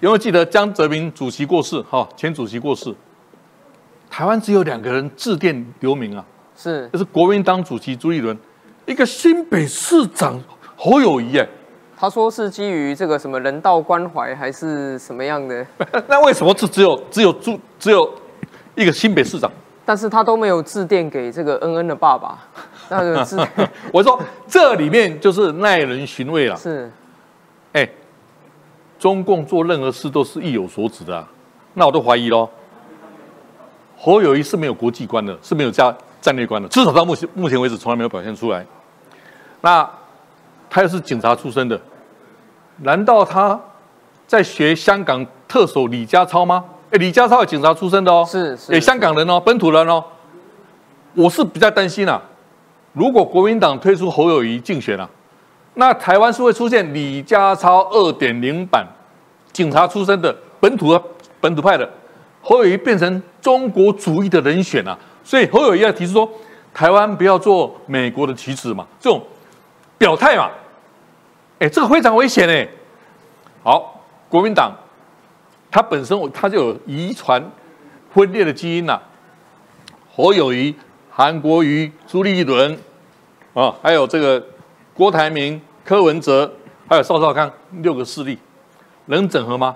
[0.01, 1.81] 有没有记得江泽民主席过世？
[1.83, 2.93] 哈，前主席过世，
[4.09, 6.25] 台湾只有两个人致电留名啊。
[6.57, 8.37] 是就是国民党主席朱立伦，
[8.85, 10.37] 一个新北市长
[10.75, 11.47] 侯友谊，哎，
[11.97, 15.65] 他说是基于这个什么人道关怀还是什么样的，
[16.09, 18.13] 那为什么只只有只有朱只有
[18.75, 19.49] 一个新北市长？
[19.85, 22.37] 但是他都没有致电给这个恩恩的爸爸，
[22.89, 23.37] 那个是
[23.91, 26.55] 我说这里面就是耐人寻味了。
[26.55, 26.91] 是
[27.73, 27.87] 哎，
[28.97, 31.27] 中共做任何事都是意有所指的、啊，
[31.73, 32.49] 那我都怀疑喽。
[33.97, 38.65] 侯友谊是没有国际观的，是没有加战略观的，至少到目前目前为止从来没有表现出来。
[39.61, 39.89] 那
[40.69, 41.79] 他又是警察出身的，
[42.77, 43.59] 难道他
[44.27, 46.63] 在学香港特首李家超吗？
[46.91, 50.03] 哎，李家超是警察出身的哦，是是哎，香港人哦，本土人哦。
[51.15, 52.21] 我是比较担心啊，
[52.97, 55.07] 如果国民党推出侯友谊竞选啊，
[55.75, 58.83] 那台湾是会出现李家超二点零版，
[59.53, 61.03] 警察出身的本土的
[61.39, 61.87] 本土派的
[62.41, 66.27] 侯友谊变成中国主义的人选啊，所以侯友谊要提出说，
[66.73, 69.21] 台湾不要做美国的棋子嘛，这种
[69.99, 70.49] 表态嘛，
[71.59, 72.67] 哎，这个非常危险哎。
[73.61, 74.75] 好，国民党
[75.69, 77.39] 它本身它就有遗传
[78.11, 78.99] 分裂的基因呐、
[80.15, 80.73] 侯友谊、
[81.11, 82.75] 韩国瑜、朱立伦
[83.57, 84.45] 啊，还有这个
[84.93, 86.53] 郭台铭、柯文哲，
[86.87, 88.37] 还有邵少康六个势力，
[89.05, 89.75] 能整合吗？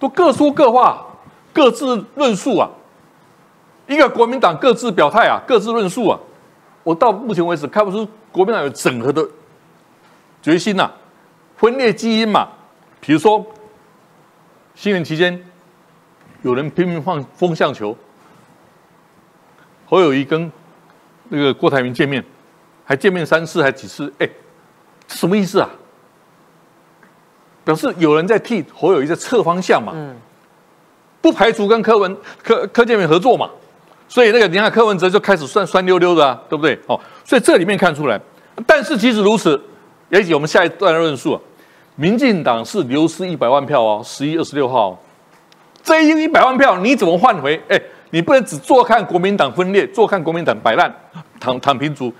[0.00, 1.06] 都各说各话，
[1.52, 2.68] 各自论述啊。
[3.86, 6.18] 一个国民党各自表态啊，各自论述啊。
[6.82, 9.24] 我到目前为止看不出国民党有整合的
[10.42, 10.90] 决心呐、
[11.56, 12.48] 分裂基因嘛。
[12.98, 13.46] 比如说
[14.74, 15.40] 新年期间，
[16.42, 17.96] 有人拼命放风向球，
[19.86, 20.50] 侯友谊跟
[21.28, 22.24] 那个郭台铭见面，
[22.84, 24.12] 还见面三次还几次？
[24.18, 24.28] 哎，
[25.06, 25.68] 这什么意思啊？
[27.64, 29.92] 表示有人在替侯友谊在测方向嘛？
[29.94, 30.16] 嗯
[31.20, 33.48] 不排除跟柯文柯柯建铭合作嘛？
[34.08, 36.76] 所以那个你看柯文哲就开始酸酸溜溜的啊，对不对？
[36.88, 38.20] 哦，所以这里面看出来，
[38.66, 39.62] 但是即使如此，
[40.08, 41.40] 也许我们下一段论述啊，
[41.94, 44.98] 民进党是流失一百万票哦，十一二十六号哦、
[45.84, 47.62] 这一一百万票你怎么换回？
[47.68, 50.92] 哎，你不能只坐看国民党分裂，坐看国民党摆烂，
[51.38, 52.12] 躺躺平族。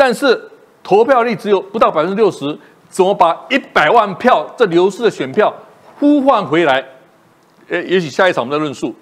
[0.00, 0.42] 但是
[0.82, 2.58] 投票率只有不到百分之六十，
[2.88, 5.54] 怎么把一百万票这流失的选票
[5.98, 6.82] 呼唤回来？
[7.68, 8.94] 呃，也许下一场我们再论述。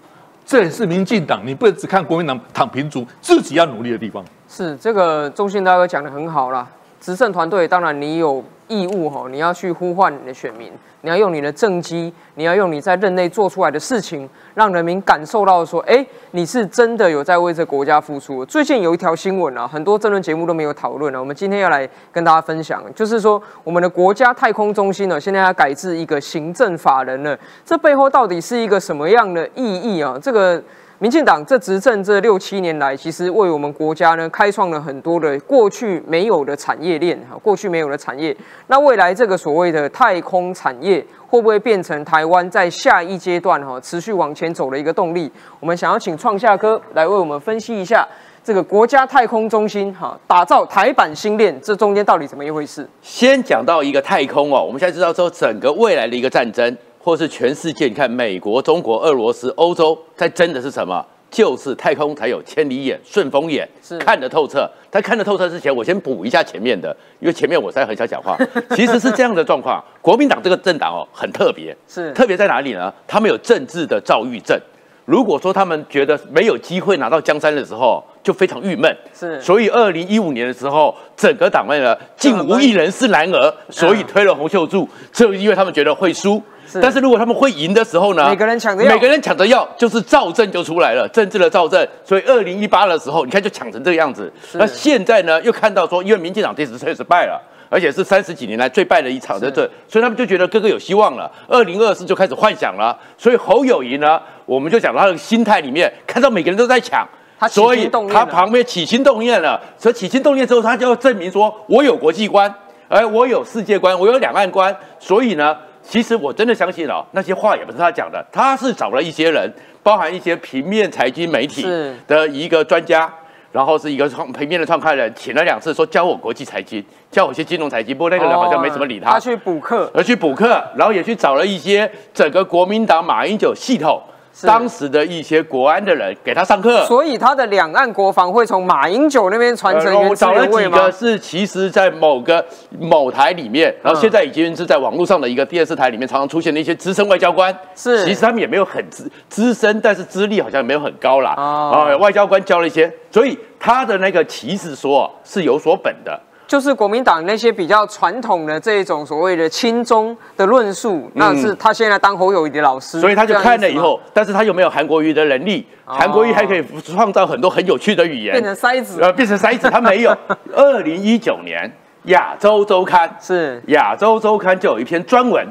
[0.45, 4.25] 这也是民进党，你不能只看国民党躺平族，自己要努力的地方。
[4.49, 6.67] 是这个中信大哥讲的很好啦。
[7.01, 18.45] 执政团队当然你有义务哈，你要去呼唤你的选民，你要用你的政绩，你要用你在任内做出来的事情，让人民感受到说，哎，你是真的有在为这国家付出。
[18.47, 30.19] 最近有一条新闻啊，很多政论节目都没有讨论啊，我们今天要来跟大家分享，就是说我们的国家太空中心呢，现在要改制一个行政法人了，这背后到底是一个什么样的意义啊？
[30.21, 30.63] 这个。
[31.01, 38.37] 民进党这执政这六七年来，其实为我们国家呢开创了很多的过去没有的产业链哈，过去没有的产业。
[38.67, 45.31] 那未来这个所谓的太空产业，会不会变成台湾在下一阶段哈持续往前走的一个动力？
[45.61, 48.05] 我们想要请创夏哥来为我们分析一下
[48.43, 52.85] 这个国家太空中心哈打造台版星链，这中间到底怎么一回事？
[53.01, 56.77] 先讲到一个太空哦，我们现在知道说整个未来的一个战争，
[57.09, 61.03] 或是全世界，你看美国、中国、俄罗斯、欧洲在争的是什么？
[61.31, 64.71] 就是太空才有千里眼、顺风眼是，看得透彻。
[64.91, 68.37] 在看得透彻之前，我先补一下前面的，因为前面我实在很想讲话。
[68.77, 72.93] 其实是这样的状况，国民党这个政党哦很特别，是特别在哪里呢？
[73.07, 74.61] 他们有政治的躁郁症，
[75.09, 78.95] 如果说他们觉得没有机会拿到江山的时候，就非常郁闷。
[79.19, 86.43] 是所以二零一五年的时候，整个党内呢竟无一人是男儿，所以推了洪秀柱，就因为他们觉得会输。
[86.71, 88.29] 是但是如果他们会赢的时候呢？
[88.29, 91.89] 每个人抢着要每个人抢着要，就是赵政就出来了，政治的赵政。
[92.05, 94.31] 所以二零一八的时候，你看就抢成这个样子。
[94.53, 97.43] 那现在呢，又看到说，因为民进党这次确实败了。
[97.69, 101.31] 而且是三十几年来最败的一场的这，所以他们就觉得哥哥有希望了。
[101.47, 102.99] 二零二四就开始幻想了。
[103.17, 107.07] 所以侯友谊呢，我们就讲他的心态里面，看到每个人都在抢，
[107.39, 109.61] 他起所以心动念了他旁边起心动念了。
[109.77, 112.53] 所以起心动念之后，他就要证明说我有国际观，
[112.89, 114.75] 而我有世界观，我有两岸观。
[114.99, 119.53] 所以呢，其实我真的相信哦，那些话也不是他讲的，他是找了一些人，
[119.83, 121.63] 包含一些平面财经媒体
[122.07, 123.13] 的一个专家。
[123.59, 127.93] 然后是一个创平面的创刊人，请了两次说教我国际财经，教我一些金融财经。
[127.93, 134.01] 不过那个人好像没怎么理他，他去补课，而去补课，然后也去找了一些整个国民党马英九系统
[134.47, 136.85] 当时的一些国安的人给他上课。
[136.87, 140.93] 所以他的两岸国防会从马英九那边传承呃我找了几个？
[140.93, 142.45] 是其实，在某个
[142.79, 147.57] 某台里面，然后现在已经是在网络上的一个电视台里面，常常出现的一些资深外交官。
[147.75, 151.35] 是其实他们也没有很资资深，但是资历好像没有很高啦。
[151.37, 156.21] 哦啊、外交官教了一些，所以他的那个旗子说是有所本的。
[156.49, 165.67] 就是国民党那些比较传统的这一种所谓的亲中的论述，那是他现在当侯友谊的老师，嗯所以他就看了以后，但是他有没有韩国瑜的能力？
[165.85, 168.99] 韩国瑜还可以创造很多很有趣的语言，变成筛子。
[169.03, 170.17] 呃，变成筛子，他没有。
[170.57, 171.71] 二零一九年
[172.05, 173.15] 亚洲周刊。
[173.21, 175.47] 是亚洲周刊就有一篇专文，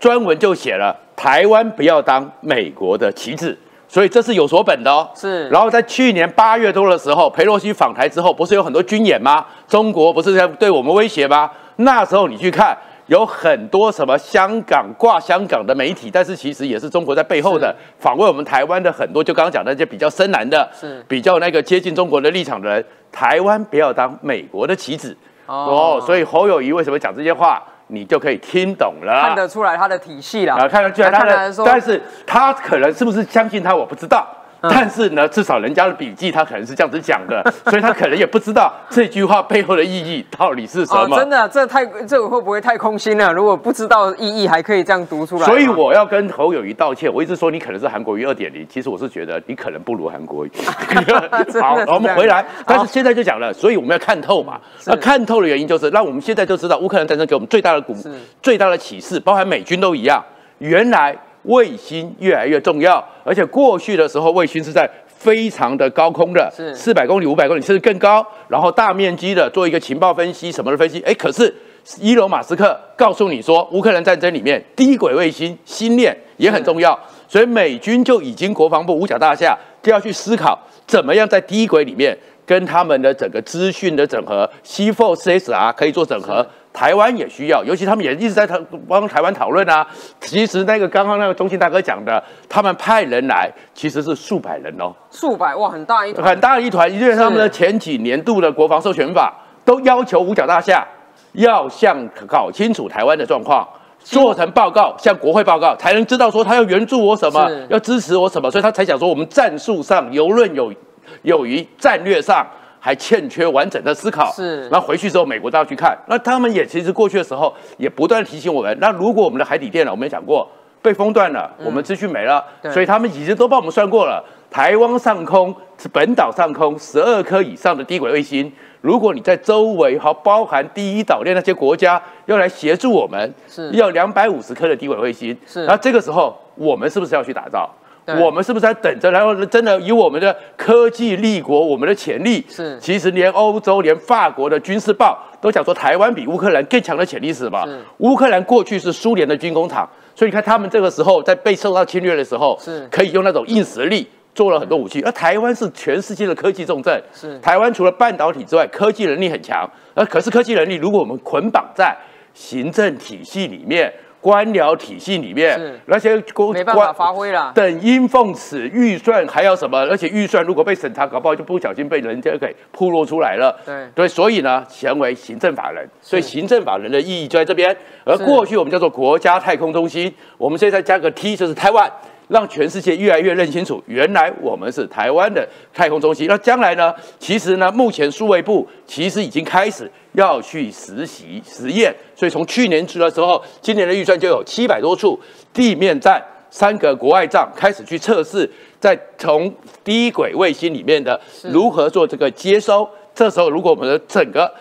[0.00, 3.56] 专文就写了台湾不要当美国的棋子，
[3.90, 5.10] 所以这是有所本的哦。
[5.14, 9.44] 是然后在去年八月多的时候，裴洛西访台之后，不是有很多军演吗？
[9.66, 11.50] 中国不是在对我们威胁吗？
[11.76, 12.76] 那时候你去看。
[13.06, 26.02] 有很多什么香港挂香港的媒体，但是其实也是中国在背后的访问我们台湾的很多，就刚刚讲的那些比较深蓝的，是比较那个接近中国的立场的人，台湾不要当美国的棋子哦哦。
[26.06, 29.22] 所以侯友谊为什么讲这些话，你就可以听懂了。
[29.22, 34.26] 看得出来他的体系啦，啊，看得出来他的，但是他可能是不是相信他，我不知道。
[34.62, 41.18] 嗯但是呢，至少人家的笔记他可能是这样子讲的， 所以他可能也不知道这句话背后的意义到底是什哦，么。
[41.18, 43.32] 真的，这太这个会不会太空心了？
[43.32, 45.46] 如果不知道意义，还可以这样读出来。
[45.46, 47.12] 所以我要跟侯友谊道歉。
[47.12, 50.50] 我一直说你可能是韩国瑜二点零，其实我是觉得你可能不如韩国瑜。
[51.60, 54.60] 好，我们回来，但是现在就讲了，所以我们要看透嘛。
[54.86, 58.10] 那看透的原因就是，让我们现在就知道乌克兰战争给我们最大的鼓是、
[58.42, 60.22] 最大的启示，包含美军都一样。
[60.58, 64.90] 原来卫星越来越重要，而且过去的时候卫星是在。
[65.20, 70.98] 非常的高空的，是四百公里、五百公里，甚至更高，然后大面积的做一个情报分析什么的分析。
[71.02, 71.54] 哎，可是
[72.00, 76.98] 伊隆马斯克告诉你说，乌克兰战争里面低轨卫星星链也很重要，
[77.28, 86.46] 所以美军就已经国防部五角大厦就要去思考，怎么样在低轨里面跟他们的整个资讯的整合，C4 CSR 可以做整合。
[86.72, 89.86] 台湾也需要，尤其他们也一直在讨帮台湾讨论啊。
[90.20, 99.32] 其实那个刚刚那个中信大哥讲的，他们派人来其实是数百人哦，数百哇，很大一团，很大一团，因为他们的前几年度的国防授权法
[99.64, 100.86] 都要求五角大厦
[101.32, 103.66] 要向搞清楚台湾的状况。
[104.02, 110.72] 做成报告，向国会报告，才能知道说他要援助我什么，要支持我什么，所以他才想说我们战术上游刃有
[111.20, 112.46] 有余，战略上
[112.80, 114.32] 还欠缺完整的思考。
[114.32, 115.96] 是然后回去之后，美国都要去看。
[116.08, 120.48] 那他们也其实过去的时候也不断提醒我们，那如果我们的海底电缆，我们也讲过
[120.82, 124.24] 被封断了，我们资讯没了，对所以他们已经都帮我们算过了。
[124.50, 137.70] 台湾上空是本岛上空十二颗以上的低轨卫星，如果你在周围和包含第一岛链那些国家要来协助我们，是要两百五十颗的低轨卫星，是那这个时候我们是不是要去打造？
[138.14, 139.10] 对我们是不是在等着？
[139.10, 147.78] 然后真的以我们的科技立国，我们的潜力，是其实连欧洲、连法国的军事报都讲说，台湾比乌克兰更强的潜力是什么是？
[147.98, 154.08] 乌克兰过去是苏联的军工厂，所以你看他们这个时候在被受到侵略的时候，是可以用那种硬实力。
[154.32, 157.02] 做了很多武器，而台湾是全世界的科技重镇。
[157.12, 159.68] 是台湾除了半导体之外，科技能力很强。
[159.92, 161.94] 而可是科技能力，如果我们捆绑在
[162.32, 167.52] 行政体系里面、官僚体系里面是，那些公没办法发挥了。
[167.54, 169.78] 等阴奉此，预算还要什么？
[169.78, 173.58] 而且预算如果被审查，搞不好就不小心被人家给铺露出来了。
[173.64, 177.74] 对对，所以呢，成为行政法人，所以行政法人的意义就在这边。
[178.04, 181.90] 而是过去我们叫做国家太空中心，我们现在加个 T 就是台湾。
[182.28, 186.28] 让全世界越来越认清楚，原来我们是台湾的太空中心。
[186.28, 186.94] 那将来呢？
[187.18, 195.18] 其实呢，目前数位部其实已经开始要去实习实验，所以从去年初的时候，今年的预算就有七百多处
[195.54, 198.46] 地面站、三个国外站开始去测试
[198.78, 199.50] 在从
[199.82, 202.86] 低轨卫星里面的如何做这个接收。
[203.14, 204.52] 这时候，如果我们的整个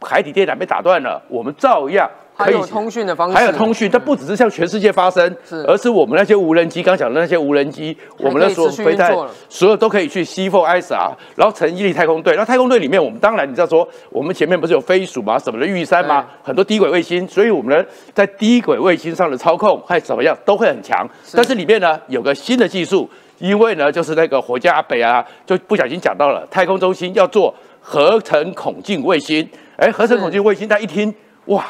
[0.00, 2.10] 海底电缆被打断了，我们照样
[2.44, 12.34] 可以还有通讯的方式，还有通讯，它不只是向全世界发声，是而是我们那些无人机，刚讲的那些无人机，我们的所有持续飞弹运作了，所有都可以去西凤 ISR，然后成毅力太空队。
[12.34, 17.84] 然后太空队里面，我们当然你知道说，我们前面不是有飞鼠嘛，什么的玉山嘛，很多低轨卫星，所以我们呢
[18.14, 21.08] 在低轨卫星上的操控还怎么样都会很强。
[21.34, 29.48] 但是里面呢有个新的技术，因为呢就是那个火箭阿北啊，就不小心讲到了太空中心要做合成孔径卫星。
[29.76, 31.12] 哎，合成孔径卫星，他一听
[31.46, 31.64] 哇，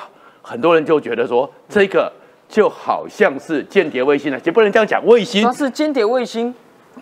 [0.51, 2.13] 很多人就觉得说这个
[2.49, 6.53] 就好像是间谍卫星了，也不能这样讲，卫星它是间谍卫星，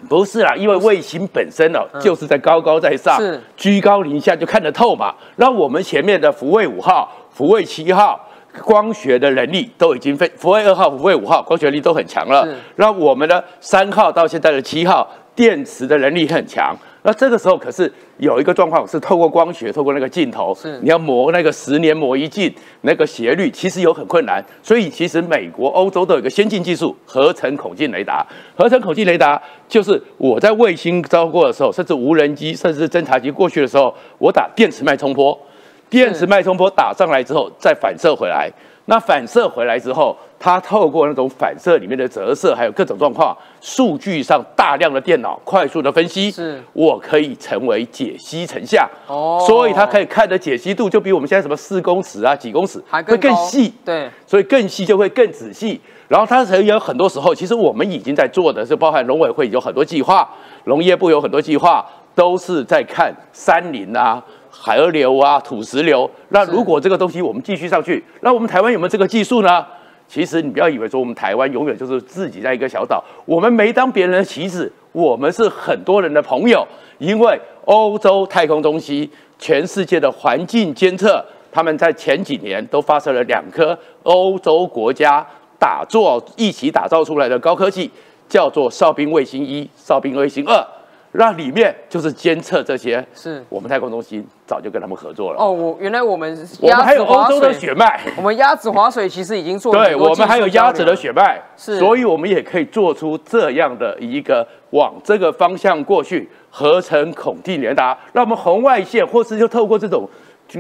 [0.07, 3.19] 不是啦，因为卫星本身哦，就是在高高在上，
[3.57, 5.15] 居高临下就看得透嘛。
[5.37, 8.21] 那我们前面的福卫五号、福卫七号。
[8.65, 12.49] 光学的能力都已经非福卫二号、福卫五号光学能力都很强了。
[12.77, 16.75] 那我们的三号到现在的七号电池的能力很强。
[17.09, 24.45] 那这个时候可是有一个状况是透过光学，透过那个镜头是，你要磨那个十年磨一镜，那个斜率其实有很困难。
[24.63, 28.27] 所以其实美国、欧洲都有一个先进技术——合成孔径雷达。
[28.55, 35.41] 合成孔径雷达就是我在卫星招过的时候，甚至无人机，甚至是侦察机过去的时候，我打电磁脉冲波。
[35.89, 38.51] 电磁脉冲波打上来之后，再反射回来。
[38.85, 48.89] 那反射回来之后，它透过那种反射里面的折射，还有各种状况，数据上大量的电脑快速的分析，是我可以成为解析成像。
[49.07, 53.73] 哦所以它可以看的解析度就比我们现在什么四公尺啊、几公尺会还更高更细。
[53.85, 55.81] 对，所以更细就会更仔细。
[56.07, 60.29] 然后它也有很多时候，其实我们已经在做的是，包含农委会有很多计划，
[60.65, 61.85] 农业部有很多计划，
[62.15, 66.11] 都是在看山林啊、河流啊、土石流。
[66.31, 69.67] 那如果这个东西我们继续上去，那我们台湾有没有这个技术呢？
[70.09, 76.67] 其实你不要以为说我们台湾永远就是自己在一个小岛，我们没当别人的棋子，我们是很多人的朋友。
[76.97, 85.25] 因为欧洲太空中心、全世界的环境监测，他们在前几年都发射了两颗欧洲国家
[85.59, 87.89] 打造一起打造出来的高科技，
[88.29, 90.67] 叫做哨兵卫星一、哨兵卫星二。
[91.13, 95.39] 那里面就是监测这些，是我们太空中心早就跟他们合作了。
[95.39, 110.09] 哦，我原来我们我们还有欧洲的血脉，我们鸭子划水其实已经做了对我们还有鸭子的血脉，是所以我们也可以做出这样的一个往这个方向过去，合成孔径雷达，那我们红外线或是就透过这种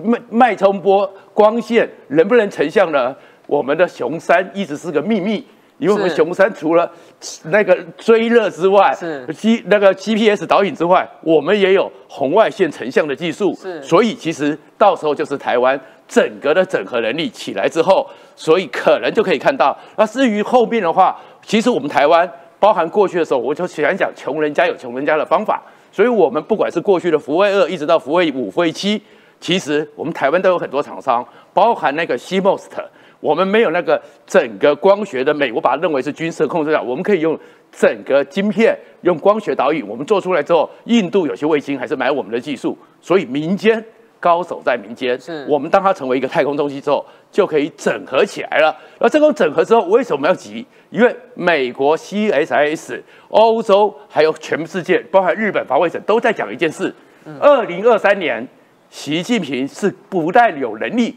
[0.02, 3.14] 脉脉冲波光线能不能成像呢？
[3.46, 5.46] 我们的熊山一直是个秘密。
[5.78, 6.90] 因为我们是熊山除了
[7.44, 13.54] 那个追热之外，是 G 那个 GPS 导引之外，我们也有红外线成像的技术。
[13.54, 19.76] 是所以其实到时候就是台湾整个的整合能力起来之后，所以可能就可以看到。
[19.96, 25.62] 那至于后面的话，其实我们台湾包含过去的时候，我就喜欢讲穷人家有穷人家的方法，
[25.92, 29.00] 所以我们不管是过去的福卫二，一直到福卫五、福卫七，
[29.38, 31.24] 其实我们台湾都有很多厂商，
[31.54, 32.64] 包含那个 CMOS。
[33.20, 36.82] 我们没有那个整个光学的美，我把它认为是军事控制了。
[36.82, 37.38] 我们可以用
[37.72, 43.84] 整个晶片，用光学导引，我们做出来之后，印度有些卫星还是买我们的技术，所以民间
[44.20, 45.18] 高手在民间。
[45.20, 48.74] 是我们当它成为一个太空中心之后，就可以整合起来了。
[48.98, 50.64] 而这种整合之后，为什么要急？
[50.90, 56.94] 因为美国 CSIS、欧洲还有全世界，包含日本防卫省都在讲一件事：
[57.40, 58.46] 二零二三年，
[58.88, 61.16] 习近平是不但有能力。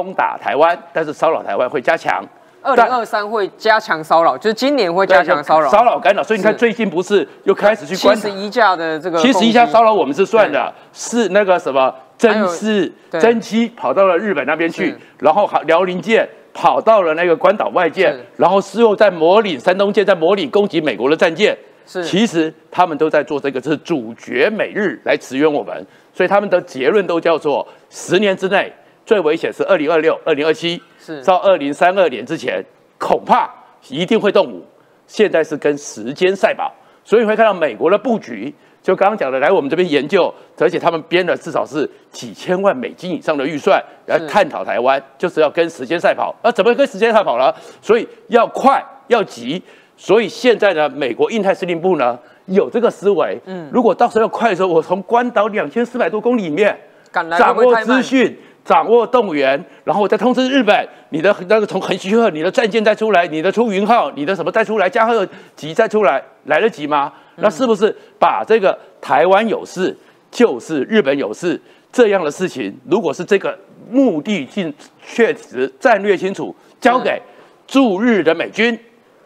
[0.00, 2.24] 攻打台湾，但是骚扰台湾会加强。
[2.64, 6.22] 二零二三会加强骚扰，就是今年会加强骚扰，骚扰干扰。
[6.22, 13.20] 所以你看，最近不是又开始去关七十一架的这个七十一架骚扰，我们是算的，是那个什么真四对。
[13.20, 21.58] 真七跑到了日本那边去，然后辽宁舰跑到了那个关岛外舰，然后事后在模拟山东舰在模拟攻击美国的战舰。
[21.84, 22.04] 是。
[22.04, 25.84] 其实他们都在做这个，是主角美日来驰援我们，
[26.14, 28.72] 所以他们的结论都叫做十年之内
[29.04, 32.64] 最危险是二零二六、二零二七，是到二零三二年之前，
[32.98, 33.50] 恐怕
[33.88, 34.64] 一定会动武。
[35.06, 36.72] 现在是跟时间赛跑，
[37.04, 46.34] 所以你会看到美国的布局，就刚刚讲的来我们这边研究，而且他们编了至少是几千万美金以上的预算来探讨台湾，就是要跟时间赛跑。
[46.42, 47.52] 那怎么跟时间赛跑呢？
[47.82, 49.62] 所以要快要急。
[49.96, 56.74] 所以现在呢，美国印太司令部呢有这个思维，嗯，如果到时候要快的时候，我从关岛两千四百多公里里面
[57.10, 58.34] 赶来掌握资讯。
[58.64, 67.12] 掌握动员，然后我再通知日本，你的那个从横须贺，你的战舰再出来，你的出云号，你的什么再出来，加贺级再出来，来得及吗？
[67.36, 69.96] 那是不是把这个台湾有事
[70.30, 71.60] 就是日本有事
[71.90, 73.58] 这样的事情，如果是这个
[73.90, 74.72] 目的性
[75.04, 77.20] 确实、战略清楚，交给
[77.66, 78.78] 驻日的美军，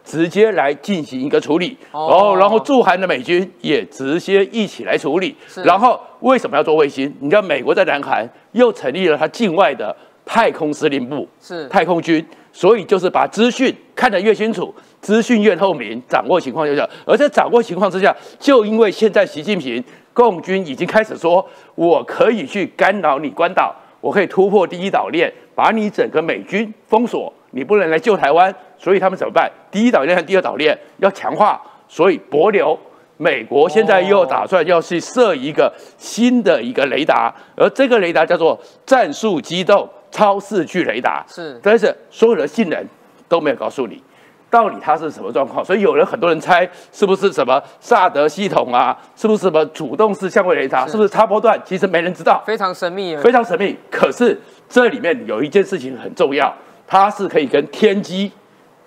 [0.07, 5.63] 直接来进行一个处理，哦哦，然后驻韩的美军也直接一起来处理是。
[5.65, 7.13] 然后为什么要做卫星？
[7.19, 9.95] 你知道美国在南韩又成立了他境外的
[10.25, 16.89] 太空司令部，是太空军，所以就是把资讯看得越清楚，资讯越透明，掌握情况越小。
[17.05, 19.83] 而在掌握情况之下，就因为现在习近平
[20.15, 21.45] 共军已经开始说，
[21.75, 28.55] 我可以去干扰你关岛，我可以突破第一岛链，把你整个美军封锁，你不能来救台湾。
[28.79, 29.51] 所以他们怎么办？
[29.71, 32.79] 第一岛链和第二岛链要强化，所以博流。
[33.19, 41.25] 美国现在又打算要去设一个新的一个雷达，而这个雷达叫做战术机动超视距雷达。
[41.27, 42.87] 是但是所有的性能
[43.27, 44.03] 都没有告诉你，
[44.51, 45.65] 到底它是什么状况。
[45.65, 51.59] 所以有人很多人猜是不是什么萨德系统啊，是不是什么主动式相位雷达，是是不是插波段？
[51.65, 53.75] 其实没人知道，非常神秘耶，非常神秘。
[53.91, 54.39] 可是
[54.69, 56.55] 这里面有一件事情很重要，
[56.87, 58.30] 它是可以跟天机、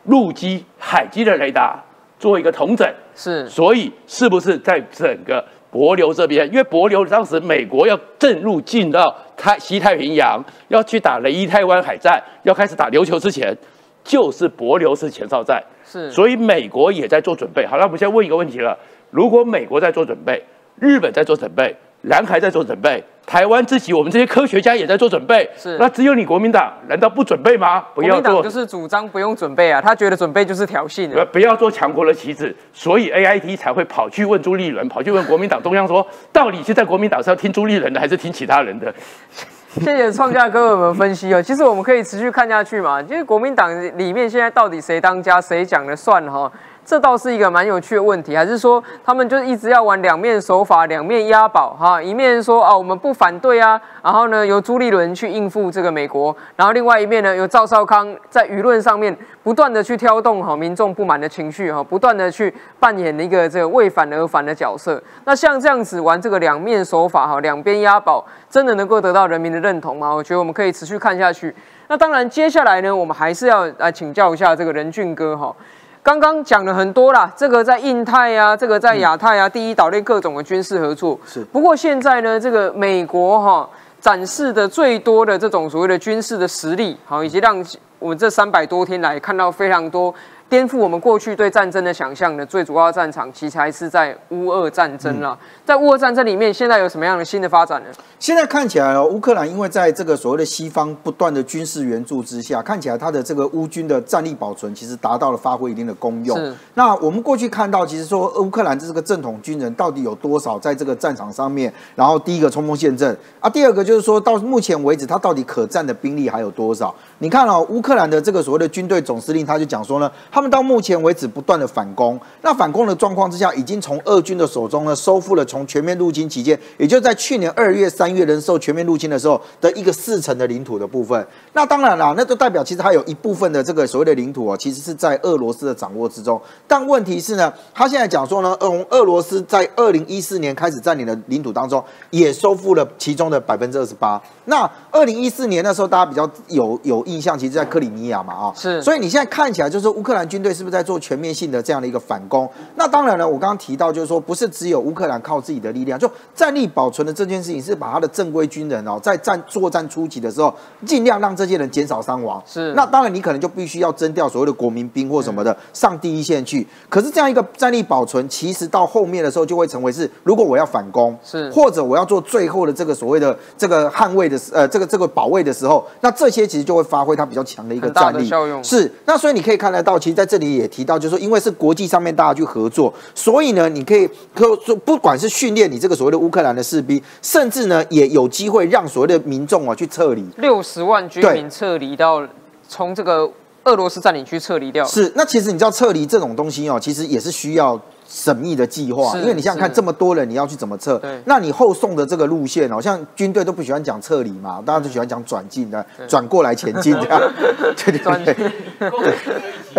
[0.05, 1.83] 陆基、海基的雷达
[2.17, 2.87] 做一个同整。
[3.15, 6.47] 是所以是不是在整个帛琉这边？
[6.47, 13.55] 因为帛琉当时美国要正入进到太西太平洋，要去打雷伊泰湾海战，要开始打琉球之前，
[14.03, 17.67] 就是帛琉是前哨站，是，所以美国也在做准备。
[17.67, 18.77] 好了，我们现在问一个问题了：
[19.11, 20.41] 如果美国在做准备，
[20.79, 27.85] 日本在做准备，南海在做准备，台湾自己我们这些科学家也在做准备，是那只有你国民党难道不准备吗？
[27.93, 28.49] 不要做就。
[28.49, 31.25] 是主张不用准备啊，他觉得准备就是挑衅不啊。
[31.31, 36.03] 不要做强国的棋子，所以 A I T 才会跑去问朱立伦，跑去问国民党中央说，
[36.33, 38.91] 到底是在国民党是要听朱立伦的，还是听其他人的？
[39.79, 41.39] 谢谢创价哥为我们分析哦。
[41.39, 43.69] 其实我们可以持续看下去嘛，因为国民党
[43.99, 46.51] 里面现在到底谁当家，谁讲了算哈？
[46.89, 52.01] 这倒是一个蛮有趣的问题，还是说他们就一直要玩两面手法、两面押宝哈？
[52.01, 64.99] 一面说啊我们不反对啊，然后呢由朱立伦去应付这个美国，然后另外一面呢由赵少康在舆论上面不断的去挑动哈民众不满的情绪哈，不断的去扮演一个这个为反而反的角色。
[65.25, 70.11] 那像这样子玩这个两面手法哈，两边押宝，真的能够得到人民的认同吗？
[70.11, 71.53] 我觉得我们可以持续看下去。
[71.87, 75.55] 那当然，接下来呢，我们还是要来请教一下这个任俊哥哈。
[76.01, 81.19] 刚刚讲了很多啦，这个在印太啊，这个在亚太啊，第一岛链各种的军事合作。
[81.25, 83.69] 是不过现在呢，这个美国哈
[83.99, 87.63] 展示的最多的这种所谓的军事的实力，好，以及让
[87.99, 90.13] 我们这三百多天来看到非常多
[90.49, 95.37] 颠覆我们过去对战争的想象的最主要的战场，其实还是在乌俄战争啦。
[95.63, 97.89] 在乌俄战争里面，现在有什么样的新的发展呢？
[98.17, 106.37] 现在看起来哦，乌克兰因为在这个所谓的西方不断的军事援助之下，看起来它的这个乌军的战力保存其实达到了发挥一定的功用。
[106.73, 111.71] 那我们过去看到，其实说乌克兰这个正统军人到底有多少在这个战场上面？
[111.95, 116.93] 然后第一个冲锋陷阵啊，第二个就是说到目前为止，他到底可战的兵力还有多少？
[117.19, 131.25] 你看哦，乌克兰的这个所谓的军队总司令他就讲说呢，他们到目前为止不断的反攻，那反攻的状况之下，已经从俄军的手中呢收复了从全面入侵期间，也就在去年二月、三月人受全面入侵的时候的一个四成的领土的部分。
[131.53, 136.39] 那当然啦，那就代表其实还有一部分的这个所谓的领土哦，其实是在俄罗斯的掌握之中。
[136.67, 144.21] 但问题是呢，他现在讲说呢，从俄罗斯在二零一四年开始占领的领土当中，也收复了其中的百分之二十八。
[144.45, 152.47] 那二零一四年那时候大家比较有有印象，其实在克里米亚嘛啊、是所以你现在看起来就是乌克兰军队是不是在做全面性的这样的一个反攻？
[152.75, 160.53] 那当然了，我刚刚提到就是说，不是只有乌克兰靠自己的力量，就战力保存的这件事情是把他的正规军人哦，在战作战初期的时候，
[160.85, 162.41] 尽量让这些人减少伤亡。
[162.45, 166.65] 是那当然你可能就必须要征调所谓的国民兵或什么的上第一线去。
[166.87, 184.05] 可是这样一个战力保存，其实到后面的时候就会成为是，如果我要反攻，是或者我要做最后的这个所谓的这个捍卫的时呃这个这个保卫的时候，那这些其实就会发挥它比较强的一个战力效用是，那所以你可以看得到，其实在这里也提到，就是说因为是国际上面大家去合作，所以呢，你可以
[184.35, 190.25] 可说不管是训练你这个所谓的乌克兰的士兵，甚至呢也有机会让所谓的民众啊去撤离。
[190.35, 192.27] 六十万居民撤离到
[192.67, 193.31] 从这个
[193.63, 201.21] 俄罗斯占领区撤离掉，是，那其实你知道撤离这种东西哦，其实也是需要缜密的计划，因为你想想看，这么多人，你要去怎么撤对？
[201.25, 207.21] 那你后送的这个路线哦，像军队都不喜欢讲撤离嘛，大家都喜欢讲转进的，转过来前进这样，
[207.77, 208.35] 对对转对。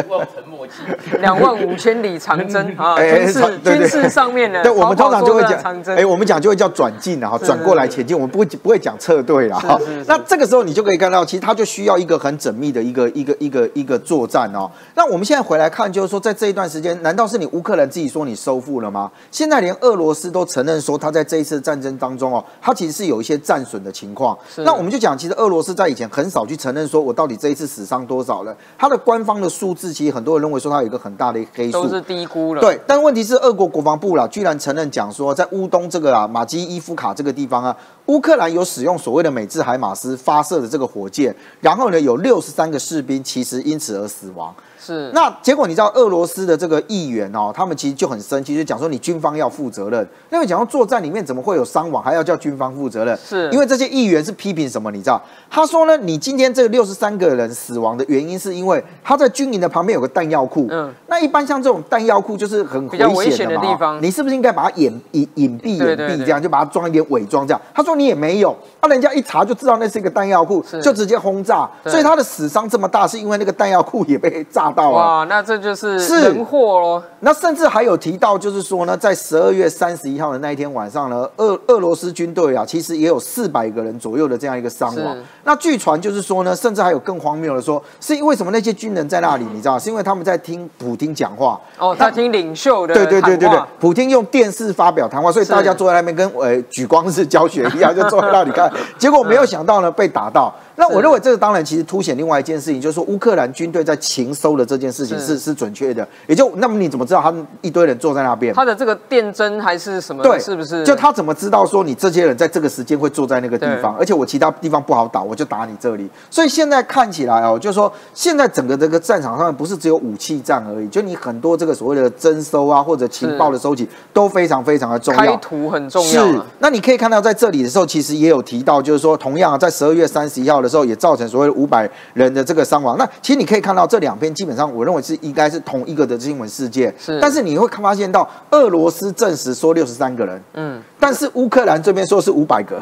[0.08, 0.74] 望尘莫及。
[1.20, 2.96] 两万五千里长征 啊！
[2.96, 10.04] 军事军事上面呢，对，我们通常就会讲长，征哎，我们讲就会叫转进啊，哈，转过来前进，我们不会不会讲撤退啦，哈是是是。
[10.06, 14.70] 那这个时候你就可以看到，其实它就需要一个很缜密的一个一个一个一个作战哦。
[14.94, 19.10] 那我们现在回来看，就是说在这一段时间，难道是你乌克兰自己说你收复了吗？
[19.30, 24.36] 现在连俄罗斯都承认说，他在这一次战争当中哦，他其实是有一些战损的情况。
[24.58, 29.92] 那我们就讲，其实俄罗斯在以前很少去承认说我到底这一次死伤多少了，他的官方的数字。
[29.92, 44.54] 其实很多人认为说他有一个很大的黑数，都是低估了。，对，但问题是，俄国国防部啦，居然承认讲说，在乌东这个啊马基伊夫卡这个地方啊，乌克兰有使用所谓的美制海马斯发射的这个火箭，然后呢，有六十三个士兵其实因此而死亡。
[44.80, 50.08] 是那结果你知道俄罗斯的这个议员哦，他们其实就很生气，就讲说你军方要负责任。
[50.32, 53.16] 因为讲到作战里面怎么会有伤亡，还要叫军方负责任？
[53.22, 54.90] 是因为这些议员是批评什么？
[54.90, 55.20] 你知道？
[55.50, 60.66] 他说呢，你今天这六十三个人死亡的原因是因为他在军营的旁边有个弹药库。
[60.70, 67.60] 嗯那一般像这种弹药库就是很危险的地方你是不是应该把它掩隐隐蔽对对对掩蔽这样，就把它装一点伪装这样？
[67.74, 74.96] 他说你也没有，那、人家一查就知道那是一个弹药库是，就直接轰炸，所以他的死伤这么大，是因为那个弹药库也被炸到了。
[74.96, 77.02] 哇，那这就是是人祸喽。
[77.20, 85.16] 那甚至还有提到，就是说呢，在十二月三十一号的那一天晚上呢，俄俄罗斯军队啊，其实也有四百个人左右的这样一个伤亡。
[85.44, 88.50] 那据传就是说呢，甚至还有更荒谬的说，是因为什么？
[88.50, 91.56] 那些军人在那里，你知道，是因为他们在听普京讲话。
[91.78, 98.68] 哦，在听领袖的对对对对对，普京用电视发表谈话，所以大家坐在那边跟呃举光式教学一样， 就坐在那里看。
[98.98, 100.52] 结果没有想到呢，被打到。
[100.74, 106.06] 那我认为这个当然其实凸显另外一件事情，就是说乌克兰军队在情搜的这件事情是是是准确的。
[106.26, 108.54] 也就那么你怎么知道他们一堆人坐在那边？
[108.54, 110.22] 他的这个电针还是什么？
[110.22, 110.84] 对，是不是？
[110.84, 116.08] 就他怎么知道说你这些人在这个时间会坐在那个地方，而且我其他地方不好打，我就打你这里。
[116.30, 125.36] 所以现在看起来哦，就是说现在整个这个战场上不是只有武器战而已，就你很多这个所谓的征收啊或者情报的收集都非常非常的重开要。
[125.36, 132.96] 图很重要是啊。，那你可以看到在这里的时候，其实也有提到，就是说，同样啊在十二月三十一号的时候，也造成所谓五百人的这个伤亡。
[132.98, 136.94] 那其实你可以看到这两篇，基本上我认为是应该是同一个的新闻事件。
[136.98, 142.80] 是但是你会发现到，俄罗斯证实说六十三个人，嗯，但是乌克兰这边说是五百个。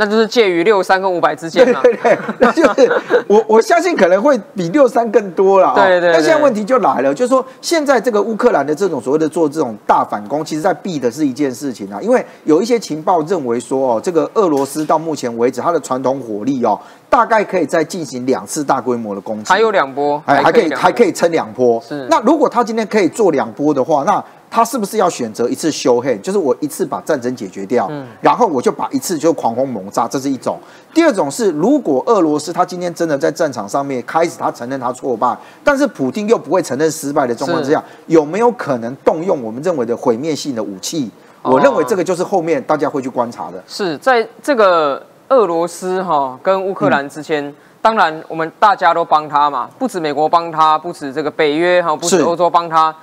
[0.00, 1.78] 那就是介于六三跟五百之间嘛。
[1.82, 2.90] 对对对，那 就是
[3.26, 5.74] 我我相信可能会比六三更多了啊。
[5.74, 16.80] 对对对那现在问题就来了，就是说现在这个乌克兰的这种所谓的做这种大反攻，其实在避的是一件事情啊，因为有一些情报认为说哦，这个俄罗斯到目前为止它的传统火力哦，
[17.10, 21.78] 大概可以再进行两次大规模的攻击，还有两波，哎，还可以还可以撑两波。
[21.86, 30.58] 是那如果他今天可以做两波的话，那他是不是要选择一次修 hand，就是我一次把战争解决掉，嗯然后我就把一次就狂轰猛炸，这是一种。
[30.92, 41.10] 第二种是，如果俄罗斯他今天真的在战场上面开始他承认他挫败，但是普京又不会承认失败的状况之下，有没有可能动用我们认为的毁灭性的武器？
[41.42, 43.62] 哦我认为这个就是后面大家会去观察的。
[43.66, 52.94] 是在这个俄罗斯哈跟乌克兰之间，当然我们大家都帮他嘛，不止美国帮他，不止这个北约哈，不止欧洲帮他，哎，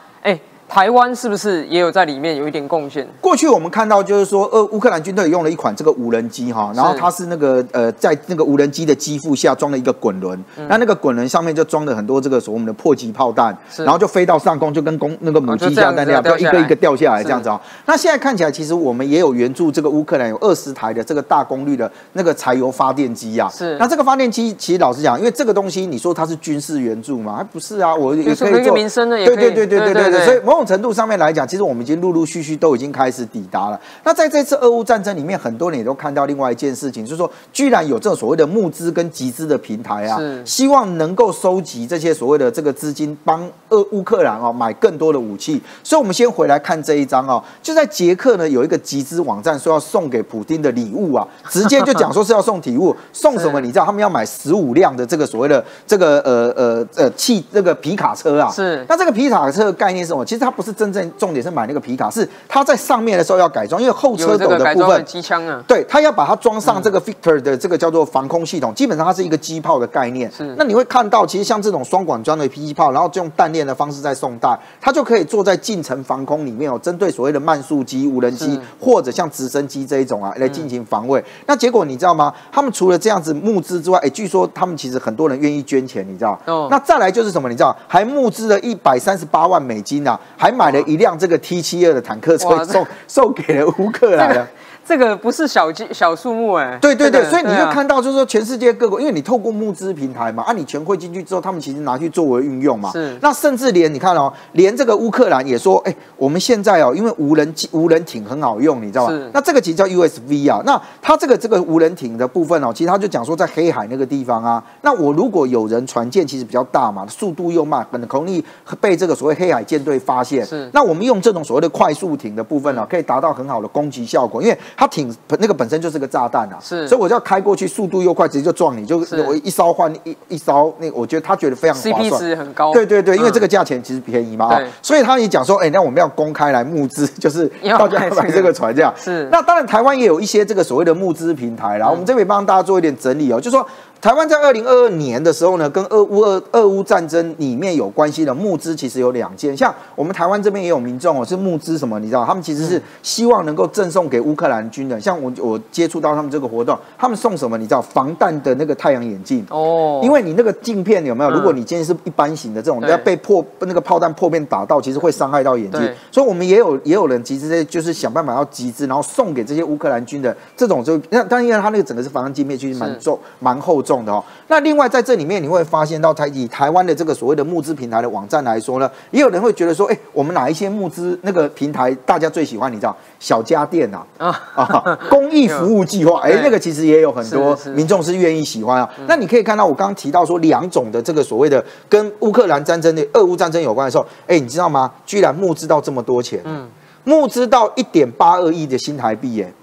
[0.70, 3.08] 台湾是不是也有在里面有一点贡献？
[3.22, 10.38] 过去我们看到就是说，呃，乌克兰军队用了一款这个无人机哈，然后它是那个呃，在那个无人机的机腹下装了一个滚轮，
[10.68, 17.60] 那那个滚轮上面就装了很多这个所谓的破击炮弹，然后就飞到上空，就跟公那个母鸡下蛋那样，要一个一个掉下来这样子啊。
[17.86, 23.50] 那现在看起来，其实我们也有援助这个乌克兰有二十台的这个大功率的那个柴油发电机啊。
[23.50, 33.80] 是，那这个发电机其实老实讲，因为这个东西你说它是军事援助嘛，还不是啊，我也可以做民生的，对对对对对对对，所以某种程度上面来讲，其实我们已经陆陆续续都已经开始抵达了。
[34.04, 45.62] 那在这次俄乌战争里面，很多人也都看到另外一件事情，就是说，居然有这种所谓的募资跟集资的平台啊是，希望能够收集这些所谓的这个资金，帮俄乌克兰哦买更多的武器。
[45.84, 53.62] 所以，我们先回来看这一张哦，就在捷克呢有一个集资网站说要送给普丁的礼物啊， 直接就讲说是要送礼物，送什么？
[53.62, 60.26] 你知道他们要买十五辆的这个所谓的这个呃呃呃汽这个皮卡车啊，是那这个皮卡车的概念是什么？
[60.26, 65.04] 其实它不是真正重点是买那个皮卡，是它在上面的时候要改装，因为后车斗的的部分。
[65.04, 70.32] 机枪啊，对，它要把它装上这个 Victor 的这个叫做防空系统，基本上它是一个机炮的概念。
[70.32, 81.22] 是那你会看到，其实像这种双管装的迫击炮，然后就用弹链的方式在送弹，它就可以坐在近程防空里面哦，针对所谓的慢速机、无人机或者像直升机这一种啊来进行防卫。
[81.46, 82.34] 那结果你知道吗？
[82.52, 86.40] 他们除了这样子募资之外，哎，据说他们其实很多人愿意捐钱，你知道？
[86.46, 87.50] 哦那再来就是什么？
[87.50, 87.76] 你知道？
[87.88, 94.48] 还募资了一百三十八万美金啊，还买了一辆这个 T 七二的坦克车送送给了乌克兰了。
[94.88, 102.90] 这个不是小机小数目哎，对对对，这个所以你就啊看到，就是说全世界各国，因为你透过募资平台嘛，啊，你钱汇进去之后，他们其实拿去作为运用嘛。
[102.92, 109.32] 是那甚至连你看哦，连这个乌克兰也说，哎，我们现在哦，因为无人机、无人艇很好用，你知道是吗？
[109.34, 110.62] 那这个其实叫 USV 啊。
[110.66, 118.42] 那它这个这个无人艇的部分哦，其实他就讲说，在黑海那个地方啊，那我如果有人船舰其实比较大嘛，速度又慢，很容易
[118.80, 120.46] 被这个所谓黑海舰队发现。
[120.46, 126.88] 是那我们用这种所谓的快速艇的部分呢、可以达到很好的攻击效果，因为它挺那个本身就是个炸弹啊，是。
[126.88, 129.22] 所以我就要开过去，速度又快，直接就撞你，就是。
[129.24, 132.22] 我一烧换一一烧，那我觉得他觉得非常划 CP 算。
[132.22, 132.72] 值很高。
[132.74, 133.34] 对对对，因为嗯。
[133.34, 138.54] 这个价钱其实便宜嘛啊，所以他也讲说，哎，那我们要公开来募资， 就是大家要买这个。
[138.58, 138.92] 船这样。
[138.98, 139.28] 是。
[139.32, 143.64] 那当然，台湾也有一些这个所谓的募资平台啦，我们这边帮大家做一点整理哦，就说
[144.00, 151.98] 台湾在二零二二年的时候呢，跟俄乌俄俄乌战争里面有关系的募资其实有两件，像我们台湾这边也有民众哦，是募资什么？
[152.00, 157.58] 你知道，他们其实是希望能够赠送给乌克兰军人，像我我接触到他们这个活动，他们送什么？
[157.58, 159.46] 你知道，防弹的那个太阳眼镜。
[159.50, 161.30] 哦，因为你那个镜片有没有？
[161.32, 165.80] 嗯如果你今天是一般型的这种，对要被破那个炮弹破片打到，其实会伤害到眼睛。
[166.12, 174.22] 所以我们也有也有人集资，就是想办法要集资，然后送给这些乌克兰军的这种就那，但因为它那个整个是防弹镜片，其实蛮重蛮厚重的哦。
[174.50, 182.72] 那另外在这里面你会发现到台以台湾的这个所谓的募资平台的网站来说呢，也有人会觉得说，哎，我们哪一些募资那个平台大家最喜欢？
[182.72, 188.90] 你知道小家电啊啊啊，公益服务计划， 哎，那个其实也有很多民众是愿意喜欢啊。
[189.08, 194.92] 那你可以看到我刚刚提到说两种的这个所谓的跟乌克兰战争的俄乌战争有关的时候，哎，你知道吗？
[195.06, 196.68] 居然募资到这么多钱，嗯
[197.04, 199.54] 募资到一点八二亿的新台币耶。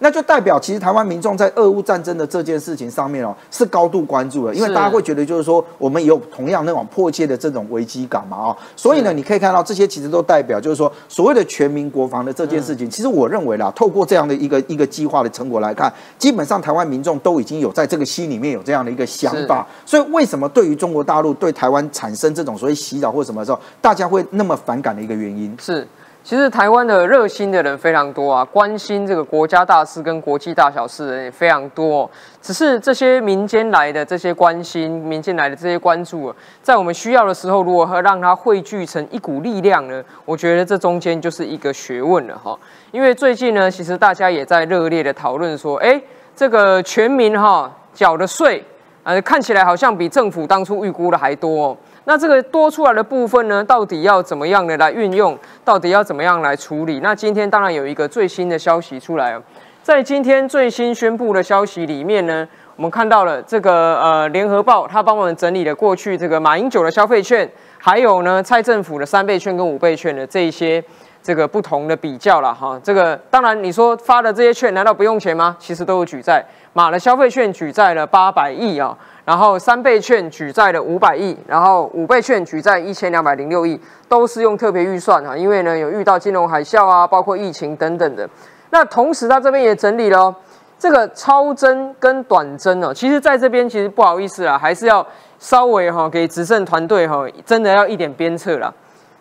[0.00, 25.56] 那就代表，其实台湾民众在俄乌战争的这件事情上面哦，是高度关注的，因为大家会觉得就是说，我们也有同样那种迫切的这种危机感嘛哦，所以呢，你可以看到这些其实都代表就是说，所谓的全民国防的这件事情，其实我认为啦，透过这样的一个一个计划的成果来看，基本上台湾民众都已经有在这个心里面有这样的一个想法，所以为什么对于中国大陆对台湾产生这种所谓洗脑或什么的时候，大家会那么反感的一个原因？
[25.58, 25.86] 是，
[26.24, 32.10] 其实台湾的热心的人非常多啊，关心这个国家大事跟国际大小事的人也非常多、
[32.40, 40.02] 只是这些民间来的这些关心，民间来的这些关注、在我们需要的时候，如何让它汇聚成一股力量呢？
[40.24, 42.58] 我觉得这中间就是一个学问了哈。
[42.90, 46.00] 因为最近呢，其实大家也在热烈的讨论说，哎，
[46.34, 48.64] 这个全民哈缴的税，
[49.02, 51.76] 呃，看起来好像比政府当初预估的还多、
[52.06, 55.38] 那这个多出来的部分呢，到底要怎么样的来运用？
[55.64, 57.00] 到底要怎么样来处理？
[57.00, 59.42] 那今天当然有一个最新的消息出来哦，
[59.82, 62.46] 在今天最新宣布的消息里面呢，
[62.76, 70.84] 我们看到了这个呃联合报，它帮我们整理了过去这个马英九的消费券，还有呢蔡政府的三倍券跟五倍券的这一些
[71.24, 72.78] 这个不同的比较了哈。
[72.84, 75.56] 这个当然你说发的这些券难道不用钱吗？
[75.58, 76.44] 其实都有举债，
[76.74, 78.96] 马的消费券举债了八百亿啊。
[79.24, 88.28] 然后三倍券举债了五百亿，然后五倍券举债一千两百零六亿，都是用特别预算哈，因为呢有遇到金融海啸啊，包括疫情等等的。
[88.68, 90.36] 那同时他这边也整理了、哦、
[90.78, 95.06] 这个超增跟短增哦，其实在这边其实不好意思啦，还是要
[95.38, 98.70] 稍微哈、给执政团队哈真的要一点鞭策啦。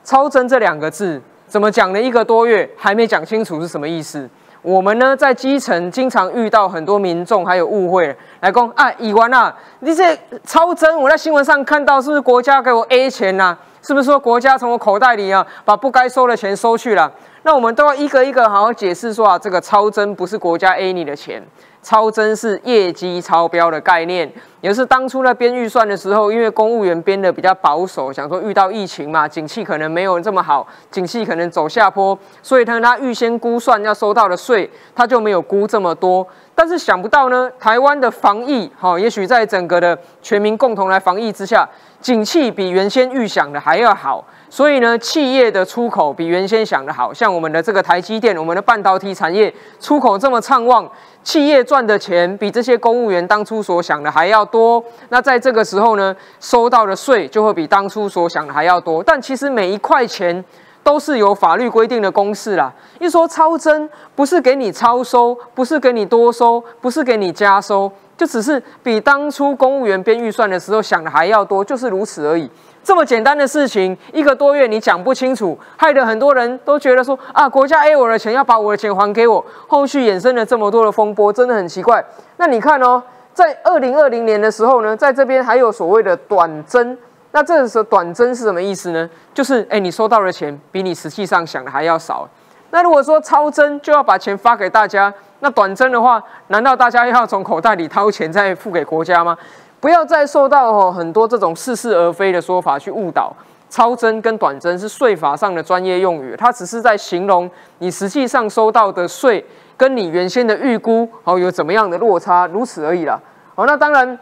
[0.04, 1.22] 超增这两个字
[1.54, 4.28] 怎么讲了一个多月还没讲清楚是什么意思？
[4.64, 8.08] 我们呢在基层经常遇到很多民众还有误会
[8.40, 13.60] 来讲啊，以完啊，你这超增，我在新闻上看到是不是国家给我 A 钱呐、啊？
[13.84, 17.12] 是不是说国家从我口袋里啊把不该收的钱收去了？
[17.44, 21.44] 那我们都要一个一个好好解释说啊，这个超增不是国家 A 你的钱，
[21.84, 24.32] 超增是业绩超标的概念，
[24.62, 36.26] 也是当初在编预算的时候，因为公务员编的比较保守，想说遇到疫情嘛，景气可能没有这么好，景气可能走下坡，所以呢，他预先估算要收到的税，他就没有估这么多。
[36.56, 41.68] 但是想不到呢，台湾的防疫，哈，也许在整个的全民共同来防疫之下，
[42.00, 44.24] 景气比原先预想的还要好。
[44.54, 50.88] 所以呢，企业的出口比原先想的好，像我们的这个台积电，我们的半导体产业出口这么畅旺，
[51.24, 54.84] 企业赚的钱比这些公务员当初所想的还要多。
[55.10, 59.02] 那在这个时候呢，收到的税就会比当初所想的还要多。
[59.02, 60.46] 但其实每一块钱
[60.84, 62.72] 都是有法律规定的公式啦。
[63.00, 72.48] 一说超增，不是给你超收，不是给你多收，不是给你加收，就只是比当初公务员编预算的时候想的还要多，就是如此而已。
[72.84, 79.44] 这么简单的事情，一个多月你讲不清楚，害得很多人都觉得说啊，国家 A 我的钱，要把我的钱还给我。
[79.68, 82.04] 后续衍生了这么多的风波，真的很奇怪。
[82.38, 83.02] 那你看哦，
[83.34, 86.98] 在二零二零年的时候呢，在这边还有所谓的短增，
[87.32, 89.10] 那这时候短增是什么意思呢？
[89.34, 92.28] 就是哎，你收到的钱比你实际上想的还要少。
[92.72, 99.38] 那如果说超增就要把钱发给大家，那短增的话，难道大家要从口袋里掏钱再付给国家吗？
[99.84, 103.34] 不要再受到哦很多这种似是而非的说法去误导。
[103.70, 113.20] 超增跟短增是税法上的专业用语，它只是在形容你实际上收到的税跟你原先的预估哦有怎么样的落差，如此而已啦。
[113.56, 114.18] 好，那当然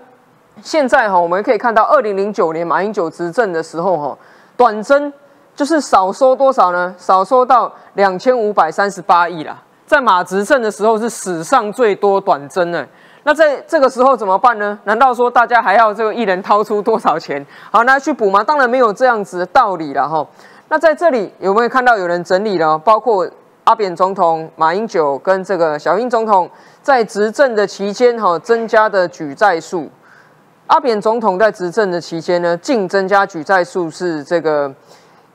[0.63, 4.17] 现在哈我们可以看到，二零零九年马英九执政的时候哈，
[4.57, 5.13] 短增
[5.55, 6.95] 就是少收多少呢？
[6.97, 9.61] 少收到两千五百三十八亿啦。
[9.85, 12.83] 在马执政的时候是史上最多短征呢。
[13.23, 14.77] 那在这个时候怎么办呢？
[14.85, 18.43] 难道说大家还要这个一人掏出多少钱，好拿去补吗？
[18.43, 20.25] 当然没有这样子的道理了哈。
[20.69, 22.77] 那在这里有没有看到有人整理了？
[22.79, 23.29] 包括
[23.65, 26.49] 阿扁总统、马英九跟这个小英总统
[26.81, 29.87] 在执政的期间哈，增加的举债数。
[30.65, 34.73] 阿扁总统在执政的期间呢，净增加举债数是这个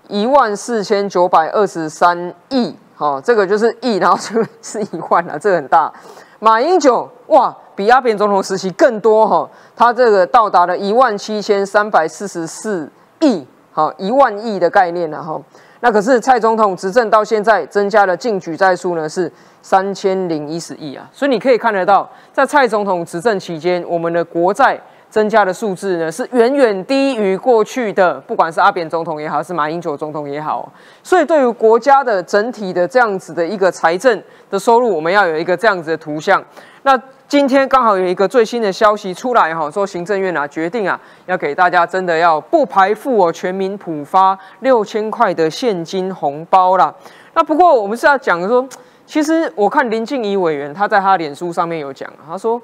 [0.08, 5.92] 一万四千九百二十三亿，好，这个就是亿，然后就 是一万了，这个很大。
[6.38, 15.40] 马英九哇，比阿扁总统时期更多哈，他这个到达了一万七千三百四十四亿，好，一万亿的概念了哈。
[15.80, 19.30] 那可是蔡总统执政到现在增加了净举债数呢是
[19.62, 24.80] 三千零一十亿啊，所以你可以看得到，在蔡总统执政期间，我们的国债
[25.16, 30.70] 增加的数字呢是远远低于过去的，不管是阿扁总统也好，是马英九总统也好，
[31.02, 36.44] 所以对于国家的整体的这样子的一个财政的收入，我们要有一个这样子的图像。
[36.82, 46.94] 那今天刚好有一个最新的消息出来哈，说行政院啊决定啊要给大家真的要不排付哦，全民普发六千块的现金红包啦。
[47.32, 48.68] 那不过我们是要讲说，
[49.06, 52.60] 其实我看林静怡委员他在他脸书上面有讲，他说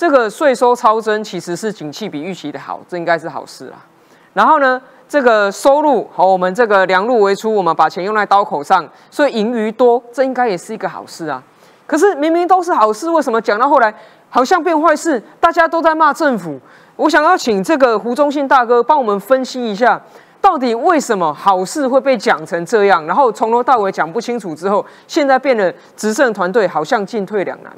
[0.00, 3.84] 这个税收超增其实是景气比预期的好，这应该是好事啊。
[4.32, 11.42] 然后呢，这个收入和我们这个量入为出，我们把钱用在刀口上，所以盈余多，这应该也是一个好事啊。
[11.86, 13.94] 可是明明都是好事，为什么讲到后来
[14.30, 15.22] 好像变坏事？
[15.38, 16.58] 大家都在骂政府。
[16.96, 20.00] 我想要请这个胡忠信大哥帮我们分析一下，
[20.40, 27.70] 到底为什么好事会被讲成这样，然后从头到尾讲不清楚之后，现在变得执政团队好像进退两难。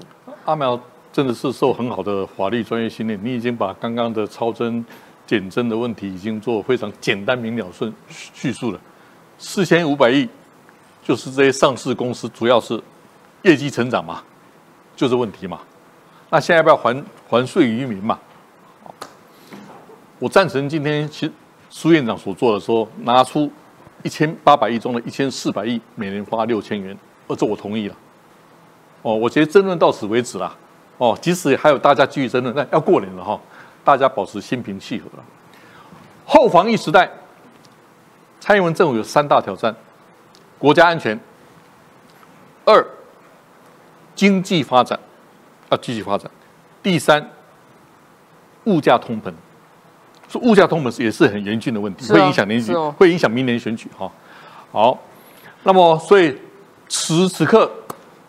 [0.44, 0.78] 阿苗
[1.12, 4.84] 真的是受很好的法律专业训练，你已经把刚刚的超增、
[5.26, 8.80] 减增的问题已经做非常简单明了顺叙述了。
[9.38, 10.28] 四千五百亿
[11.04, 12.82] 就是这些上市公司，主要是。
[13.44, 14.22] 业绩成长嘛，
[14.94, 15.58] 就是问题嘛。
[16.30, 18.16] 那现在要不要还还税于民嘛？
[20.20, 21.32] 我赞成今天其实
[21.68, 23.50] 苏院长所做的，说拿出
[24.04, 26.96] 一千八百亿中的一千四百亿，每年花六千元，
[27.26, 27.96] 呃，这我同意了。
[29.02, 30.56] 哦，我觉得争论到此为止了。
[30.98, 33.40] 哦，即使还有大家继续争论，那要过年了哈，
[33.84, 35.24] 大家保持心平气和了。
[36.24, 37.10] 后防疫时代，
[38.40, 39.74] 蔡英文政府有三大挑战：
[40.58, 41.18] 国家安全，
[42.64, 42.84] 二。
[44.14, 44.96] 经济发展
[45.70, 46.30] 要继续发展。
[46.82, 47.30] 第三，
[48.64, 49.32] 物价通膨，
[50.28, 54.12] 说物价通膨是也是很严峻的问题，会影响年举，会影响明年选举哈。
[54.70, 54.98] 好，
[55.62, 56.38] 那么所以
[56.88, 57.68] 此时此刻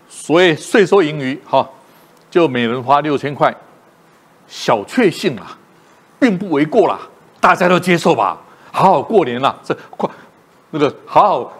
[0.07, 1.69] 所谓税收盈余哈，
[2.33, 3.55] 就每人花六千块，
[4.47, 5.55] 小确幸啦，
[6.19, 6.99] 并不为过啦，
[7.39, 8.41] 大家都接受吧。
[8.71, 10.09] 好好过年啦，这跨
[10.71, 11.53] 那个好好。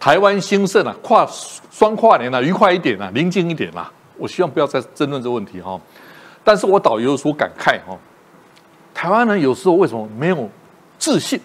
[0.00, 1.24] 台湾兴盛啊，跨
[1.70, 3.88] 双跨年啊，愉快一点啊，宁静一点啦。
[4.16, 5.80] 我希望不要再争论这问题哈。
[6.42, 7.96] 但是我导游有所感慨哈，
[8.92, 10.50] 台湾人有时候为什么没有
[10.98, 11.40] 自信，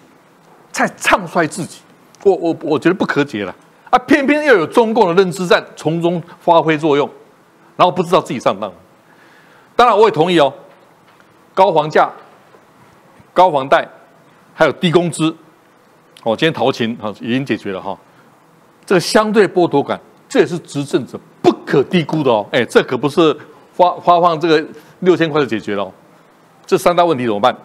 [0.72, 1.82] 在唱衰自己？
[2.24, 3.54] 我我我觉得不可解了
[3.90, 3.98] 啊！
[4.00, 7.08] 偏偏又有中共的认知战从中发挥作用，
[7.76, 8.72] 然后不知道自己上当。
[9.74, 10.52] 当然我也同意哦，
[11.54, 12.10] 高房价、
[13.32, 13.88] 高房贷，
[14.54, 15.34] 还有低工资，
[16.22, 17.98] 哦，今天陶琴哈已经解决了哈。
[18.84, 19.98] 这个相对剥夺感，
[20.28, 22.46] 这也是执政者不可低估的哦。
[22.52, 23.36] 哎，这可不是
[23.72, 24.64] 发发放这个
[25.00, 25.90] 六千块就解决了。
[26.66, 27.56] 这三大问题怎么办？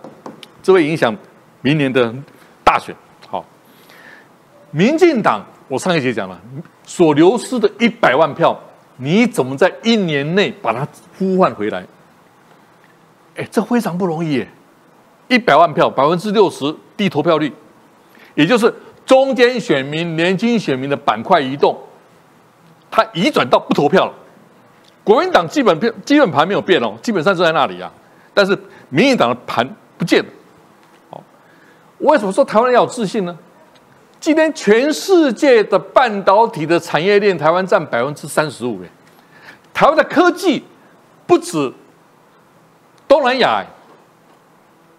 [0.63, 1.15] 这会影响
[1.61, 2.13] 明年的
[2.63, 2.95] 大选。
[3.29, 3.43] 好，
[4.71, 6.39] 民进党，我上一节讲了，
[6.83, 8.57] 所流失的一百万票，
[8.97, 10.87] 你怎么在一年内把它
[11.17, 11.85] 呼唤回来？
[13.35, 14.45] 哎，这非常不容易！
[15.27, 17.51] 一百万票，百分之六十低投票率，
[18.35, 18.73] 也就是。
[19.05, 21.79] 中间选民、年轻选民的板块移动，
[22.91, 24.13] 它移转到不投票了。
[25.01, 27.89] 国民党基本票、基本盘没有变哦，基本上是在那里啊。
[28.33, 28.51] 但是
[28.89, 29.65] 民进党的盘
[29.97, 30.29] 不见了。
[31.09, 31.23] 好，
[31.99, 33.37] 为什么说台湾人要有自信呢？
[34.27, 38.83] 今天全世界的半导体的产业链，台湾占百分之三十五。
[38.83, 38.89] 哎，
[39.73, 40.65] 台湾的科技
[41.25, 41.73] 不止
[43.07, 43.65] 东南亚，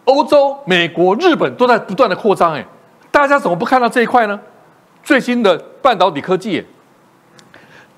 [0.04, 2.54] 欧洲、美国、日本都在不断的扩张。
[2.54, 2.64] 哎。
[3.10, 4.40] 大家怎么不看到这一块呢？
[5.02, 6.64] 最新的半导体科技，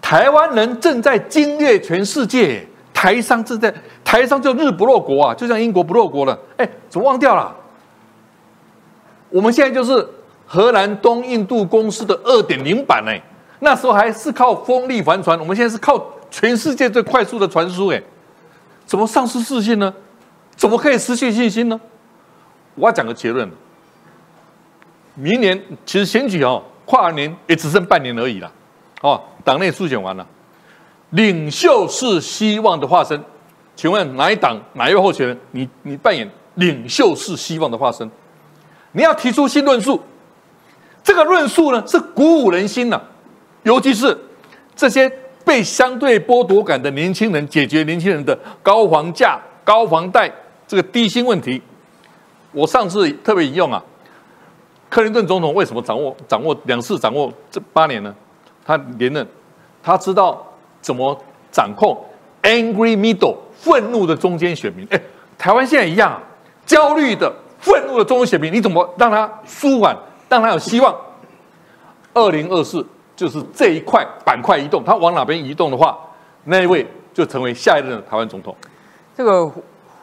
[0.02, 2.66] 台湾人正在惊掠全世界。
[2.92, 3.72] 台商正在
[4.04, 6.36] 台商就日不落国啊，就像英国不落国了。
[6.56, 7.54] 哎，怎么忘掉了？
[9.28, 10.04] 我们现在就是
[10.52, 13.22] 荷兰东印度公司的二点零版哎，
[13.60, 18.02] 那时候还是靠风力帆船，我们现在是靠全世界最快速的传输哎，
[18.84, 19.94] 怎么丧失自信呢？
[20.56, 21.80] 怎么可以失去信心呢？
[22.74, 23.48] 我要讲个结论。
[25.14, 28.50] 明年其实选举哦，跨年也只剩半年而已了，
[29.02, 30.26] 哦，党内初选完了，
[31.10, 33.22] 领袖是希望的化身。
[33.76, 35.38] 请问哪一党哪一位候选人？
[35.52, 38.10] 你你扮演领袖是希望的化身，
[38.90, 40.02] 你要提出新论述。
[41.10, 43.02] 这个论述呢是鼓舞人心的，
[43.64, 44.16] 尤其是
[44.76, 45.10] 这些
[45.44, 50.32] 被相对剥夺感的年轻人，解决年轻人的高房价、高房贷
[50.68, 51.60] 这个低薪问题。
[52.52, 53.82] 我上次特别引用啊，
[54.88, 58.14] 克林顿总统为什么掌握掌握两次掌握这八年呢？
[58.64, 59.26] 他连任，
[59.82, 60.40] 他知道
[60.80, 62.00] 怎么掌控
[62.44, 64.86] angry middle 愤怒的中间选民。
[64.92, 65.00] 哎，
[65.36, 66.22] 台湾现在一样啊，
[66.64, 69.96] 焦虑的愤怒的中间选民，你怎么让他舒缓，
[70.30, 70.96] 让他有希望？
[72.14, 75.98] 二零二四就是这一块板块移动，他往哪边移动的话，
[76.44, 78.56] 那一位就成为下一任的台湾总统。
[79.14, 79.52] 这个。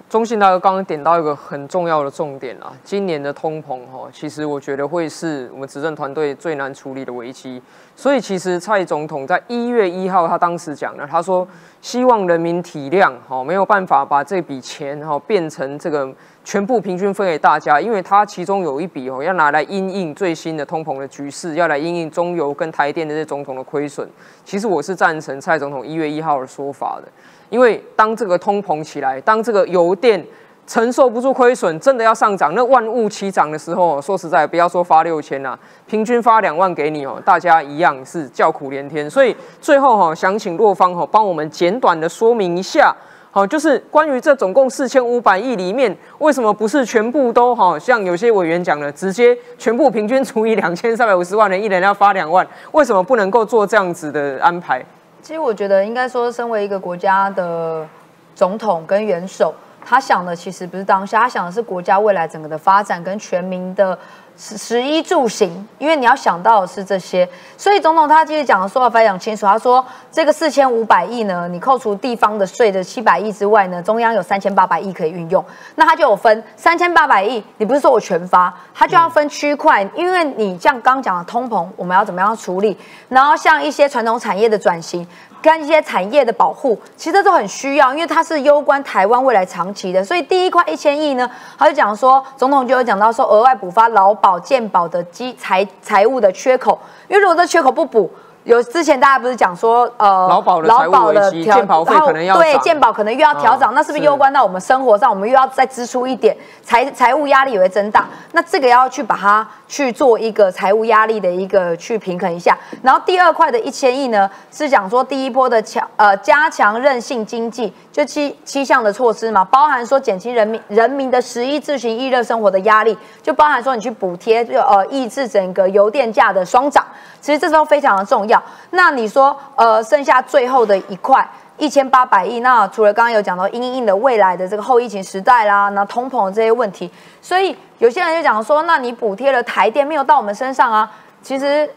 [0.10, 7.62] 中信大哥刚刚点到一个很重要的重点啊，今年的通膨哈，其实我觉得会是我们执政团队最难处理的危机。
[7.94, 11.46] 所以其实蔡总统在一月一号他当时讲了，他说
[11.82, 16.10] 希望人民体谅哈，没有办法把这笔钱哈变成这个
[16.48, 24.10] 全部平均分给大家，因为它其中有一笔哦要拿来因应最新的通膨的局势，要来因应中油跟台电的这总统的亏损。
[24.46, 27.12] 其实我是赞成蔡总统一月一号的说法的。
[27.50, 30.26] 因为当这个通膨起来，当这个油电
[30.66, 39.10] 承受不住亏损，真的要上涨，那万物齐涨的时候，说实在，不要说发六千啦，平均发两万给你哦，大家一样是叫苦连天。
[39.10, 42.96] 所以最后哈，想请洛方哈帮我们简短的说明一下，
[43.38, 54.84] 好，就是关于这总共四千五百亿里面，为什么不是全部都哈，像有些委员讲的，直接全部平均除以两千三百五十万人，一人要发两万，为什么不能够做这样子的安排？
[55.22, 57.86] 其实我觉得，应该说，身为一个国家的
[58.34, 59.54] 总统跟元首，
[59.86, 63.96] 他想的其实不是当下，他想的是国家未来整个的发展跟全民的。
[64.40, 67.28] 十十一住行，因为你要想到的是这些，
[67.58, 69.46] 所以总统他其实讲的说话非常清楚。
[69.48, 75.44] 他说，这个四千五百亿呢，你扣除地方的税的七百亿之外呢，中央有三千八百亿可以运用。
[75.76, 82.78] 那他就有分三千八百亿，你不是说我全发，他就要分区块，因为你像刚讲的通膨，我们要怎么样处理？
[83.10, 85.08] 然后像一些传统产业的转型。
[85.42, 90.04] 跟一些产业的保护，其实都很需要，因为它是攸关台湾未来长期的。
[90.04, 98.12] 所以第一块一千亿呢，他就讲说，总统就有讲到说，额外补发劳保健保的基财财务的缺口，因为如果这缺口不补。
[98.44, 105.10] 有之前大家不是讲说，呃，劳保的劳保的健保费可能要对健保可能又要调涨，那是不是攸关到我们生活上？
[105.10, 106.34] 我们又要再支出一点，
[106.64, 108.08] 财财务压力也会增大。
[108.32, 112.58] 那这个要去把它去做一个财务压力的一个去平衡一下。
[112.82, 126.86] 然后第二块的一千亿呢，是讲说第一波的强呃加强韧性经济，就七七项的措施嘛，包含说减轻人民人民的十一自行易热生活的压力，就包含说你去补贴，就呃抑制整个油电价的双涨。
[127.20, 128.42] 其实这都非常的重要。
[128.70, 136.90] 那你说，呃，剩下最后的一块一千八百亿，那除了刚刚有讲到硬硬的未来的这个后疫情时代啦，那通膨这些问题，
[137.22, 140.92] 所以有些人就讲说，那你补贴了台电没有到我们身上啊？
[141.22, 141.70] 其实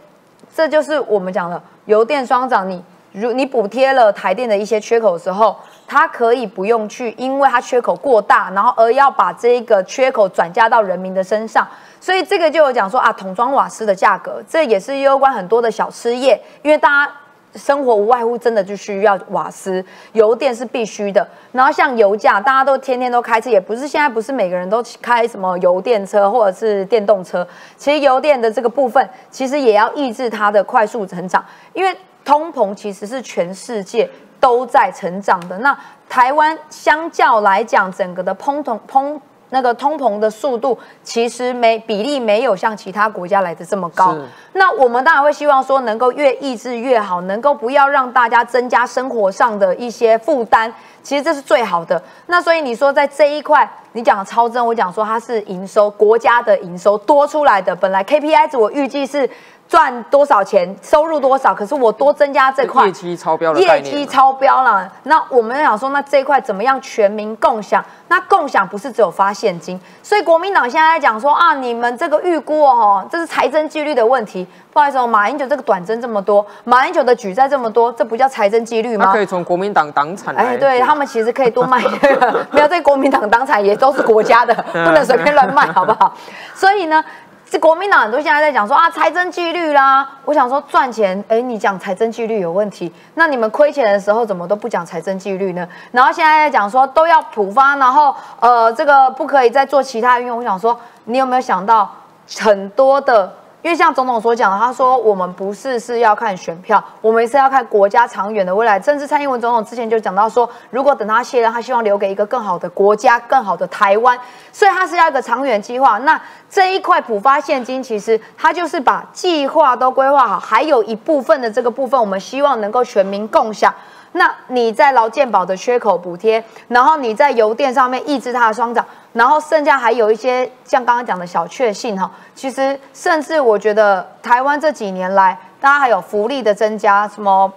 [0.54, 2.68] 这就是我们讲的油电双涨。
[2.68, 2.82] 你
[3.12, 11.66] 如你补贴了台电的一些缺口的时候，它可以不用去，因为它缺口过大，然后而要把这个缺口转嫁到人民的身上。
[12.00, 17.12] 所以这个就有讲说啊，桶装瓦斯的价格，这也是攸关很多的小吃业，因为大家
[17.54, 21.26] 生活无外乎真的就需要瓦斯，油电是必须的。
[21.52, 27.46] 然后像油价，大家都天天都开车，也不是现在不是每个人都开什么油电车或者是电动车。
[27.76, 35.58] 其实油电的这个部分，其实也要抑制它的快速成长，因为通膨其实是全世界都在成长的。
[35.58, 35.76] 那
[36.08, 39.20] 台湾相较来讲，整个的通膨通。
[39.50, 44.16] 那个通膨的速度其实没比例没有像其他国家来的这么高。
[44.54, 50.72] 那我们当然会希望说能够越抑制越好，能够不要让大家增加生活上的一些负担。
[51.02, 52.02] 其实这是最好的。
[52.26, 59.28] 那所以你说在这一块，你讲超增，我讲说它是营收国家的营收多出来的，本来 KPI 值我预计是。
[59.70, 61.54] 赚多少钱，收入多少？
[61.54, 64.90] 可是我多增加这块业绩超标业绩超标了。
[65.04, 67.84] 那我们想说，那这一块怎么样全民共享？
[68.08, 74.44] 那共享不是只有发现金，所以国民党现在在讲说啊，你们这个预估哦，这是财政纪律的问题。
[74.72, 79.12] 不好意思，马英九这个短征这么多，马英九的举债这么多，这不叫财政纪律吗？
[79.12, 81.80] 可以从国民党党产哎，对他们其实可以多卖，
[82.50, 86.12] 没有在国民党党产也都是国家的，不能随便乱卖，好不好？
[86.56, 87.04] 所以呢。
[87.50, 95.68] 这国民党很多现在在讲说啊财政纪律啦，我想说赚钱，哎，你讲财政纪律有问题，那你们亏钱的时候怎么都不讲财政纪律呢？
[95.90, 100.38] 然后现在在讲说都要普发，然后呃这个不可以再做其他运用。
[100.38, 101.92] 我想说，你有没有想到
[102.38, 103.32] 很多的
[103.62, 108.80] 因为像总统所讲，他说我们不是是要看选票，我们是要看国家长远的未来。
[108.80, 114.18] 甚至蔡英文总统之前就讲到说，如果等他卸任，他希望留给一个更好的国家、更好的台湾，
[114.50, 115.98] 所以他是要一个长远计划。
[115.98, 123.74] 那这一块普发现金，其实他就是把计划都规划好，还有一部分的这个部分，我们希望能够全民共享。
[124.12, 137.52] 那你在劳健保的缺口补贴，然后你在油电上面抑制它的双涨，然后剩下还有一些像刚刚讲的小确幸哈，其实甚至我觉得台湾这几年来，大家还有福利的增加，什么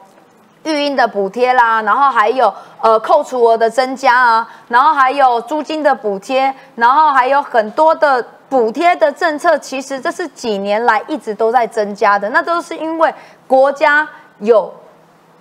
[0.63, 13.11] 育婴的补贴啦，然后还有呃扣除额的增加啊，然后还有租金的补贴，然后还有很多的补贴的政策，其实这是几年来一直都在增加的，那都是因为
[13.47, 14.71] 国家有。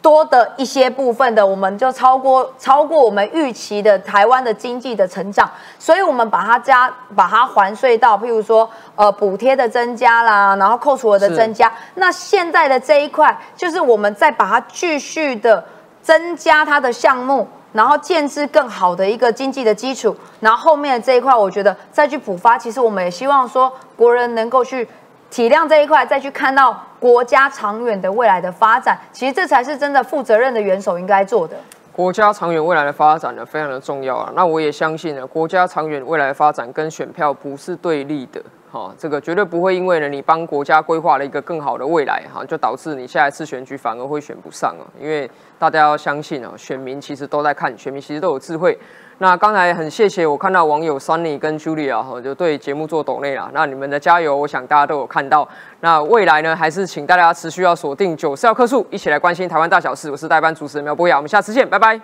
[0.02, 5.48] 多的一些部分的，我们就超过超过我们预期的台湾的经济的成长，
[5.78, 11.72] 所以我们把它加把它还税到，譬如说呃补贴的增加啦，然后扣除额的增加。
[11.94, 15.64] 那现在的这一块，就是我们再把它继续的
[16.02, 20.14] 增加它的项目，然后建制更好的一个经济的基础。
[20.40, 24.88] 然后后面的这一块，我觉得再去补发，其实我们也希望说国人能够去。
[25.30, 31.56] 体谅这一块，再去看到国家长远的未来的发展，其实这才是真的负责任的元首应该做的。
[31.90, 34.32] 国家长远未来的发展呢，非常的重要啊。
[34.36, 38.40] 那我也相信呢，国家长远未来的发展跟选票不是对立的，
[38.70, 44.86] 哈，这个绝对不会因为呢你帮国家规划了一个更好的未来，哈，就导致你下一次选举反而会选不上啊。
[45.00, 45.28] 因为
[45.58, 48.78] 大家要相信啊，选民其实都在看，选民其实都有智慧。
[49.22, 53.48] 那刚才很谢谢我看到网友 Sunny 跟 Julia 哈，就对节目做抖内啦。
[53.54, 55.48] 那你们的加油，我想大家都有看到。
[55.78, 60.10] 那未来呢，还是请大家持续要锁定九四要客数，一起来关心台湾大小事。
[60.10, 62.00] 我是代班主持人苗博雅，我们下次见，拜拜。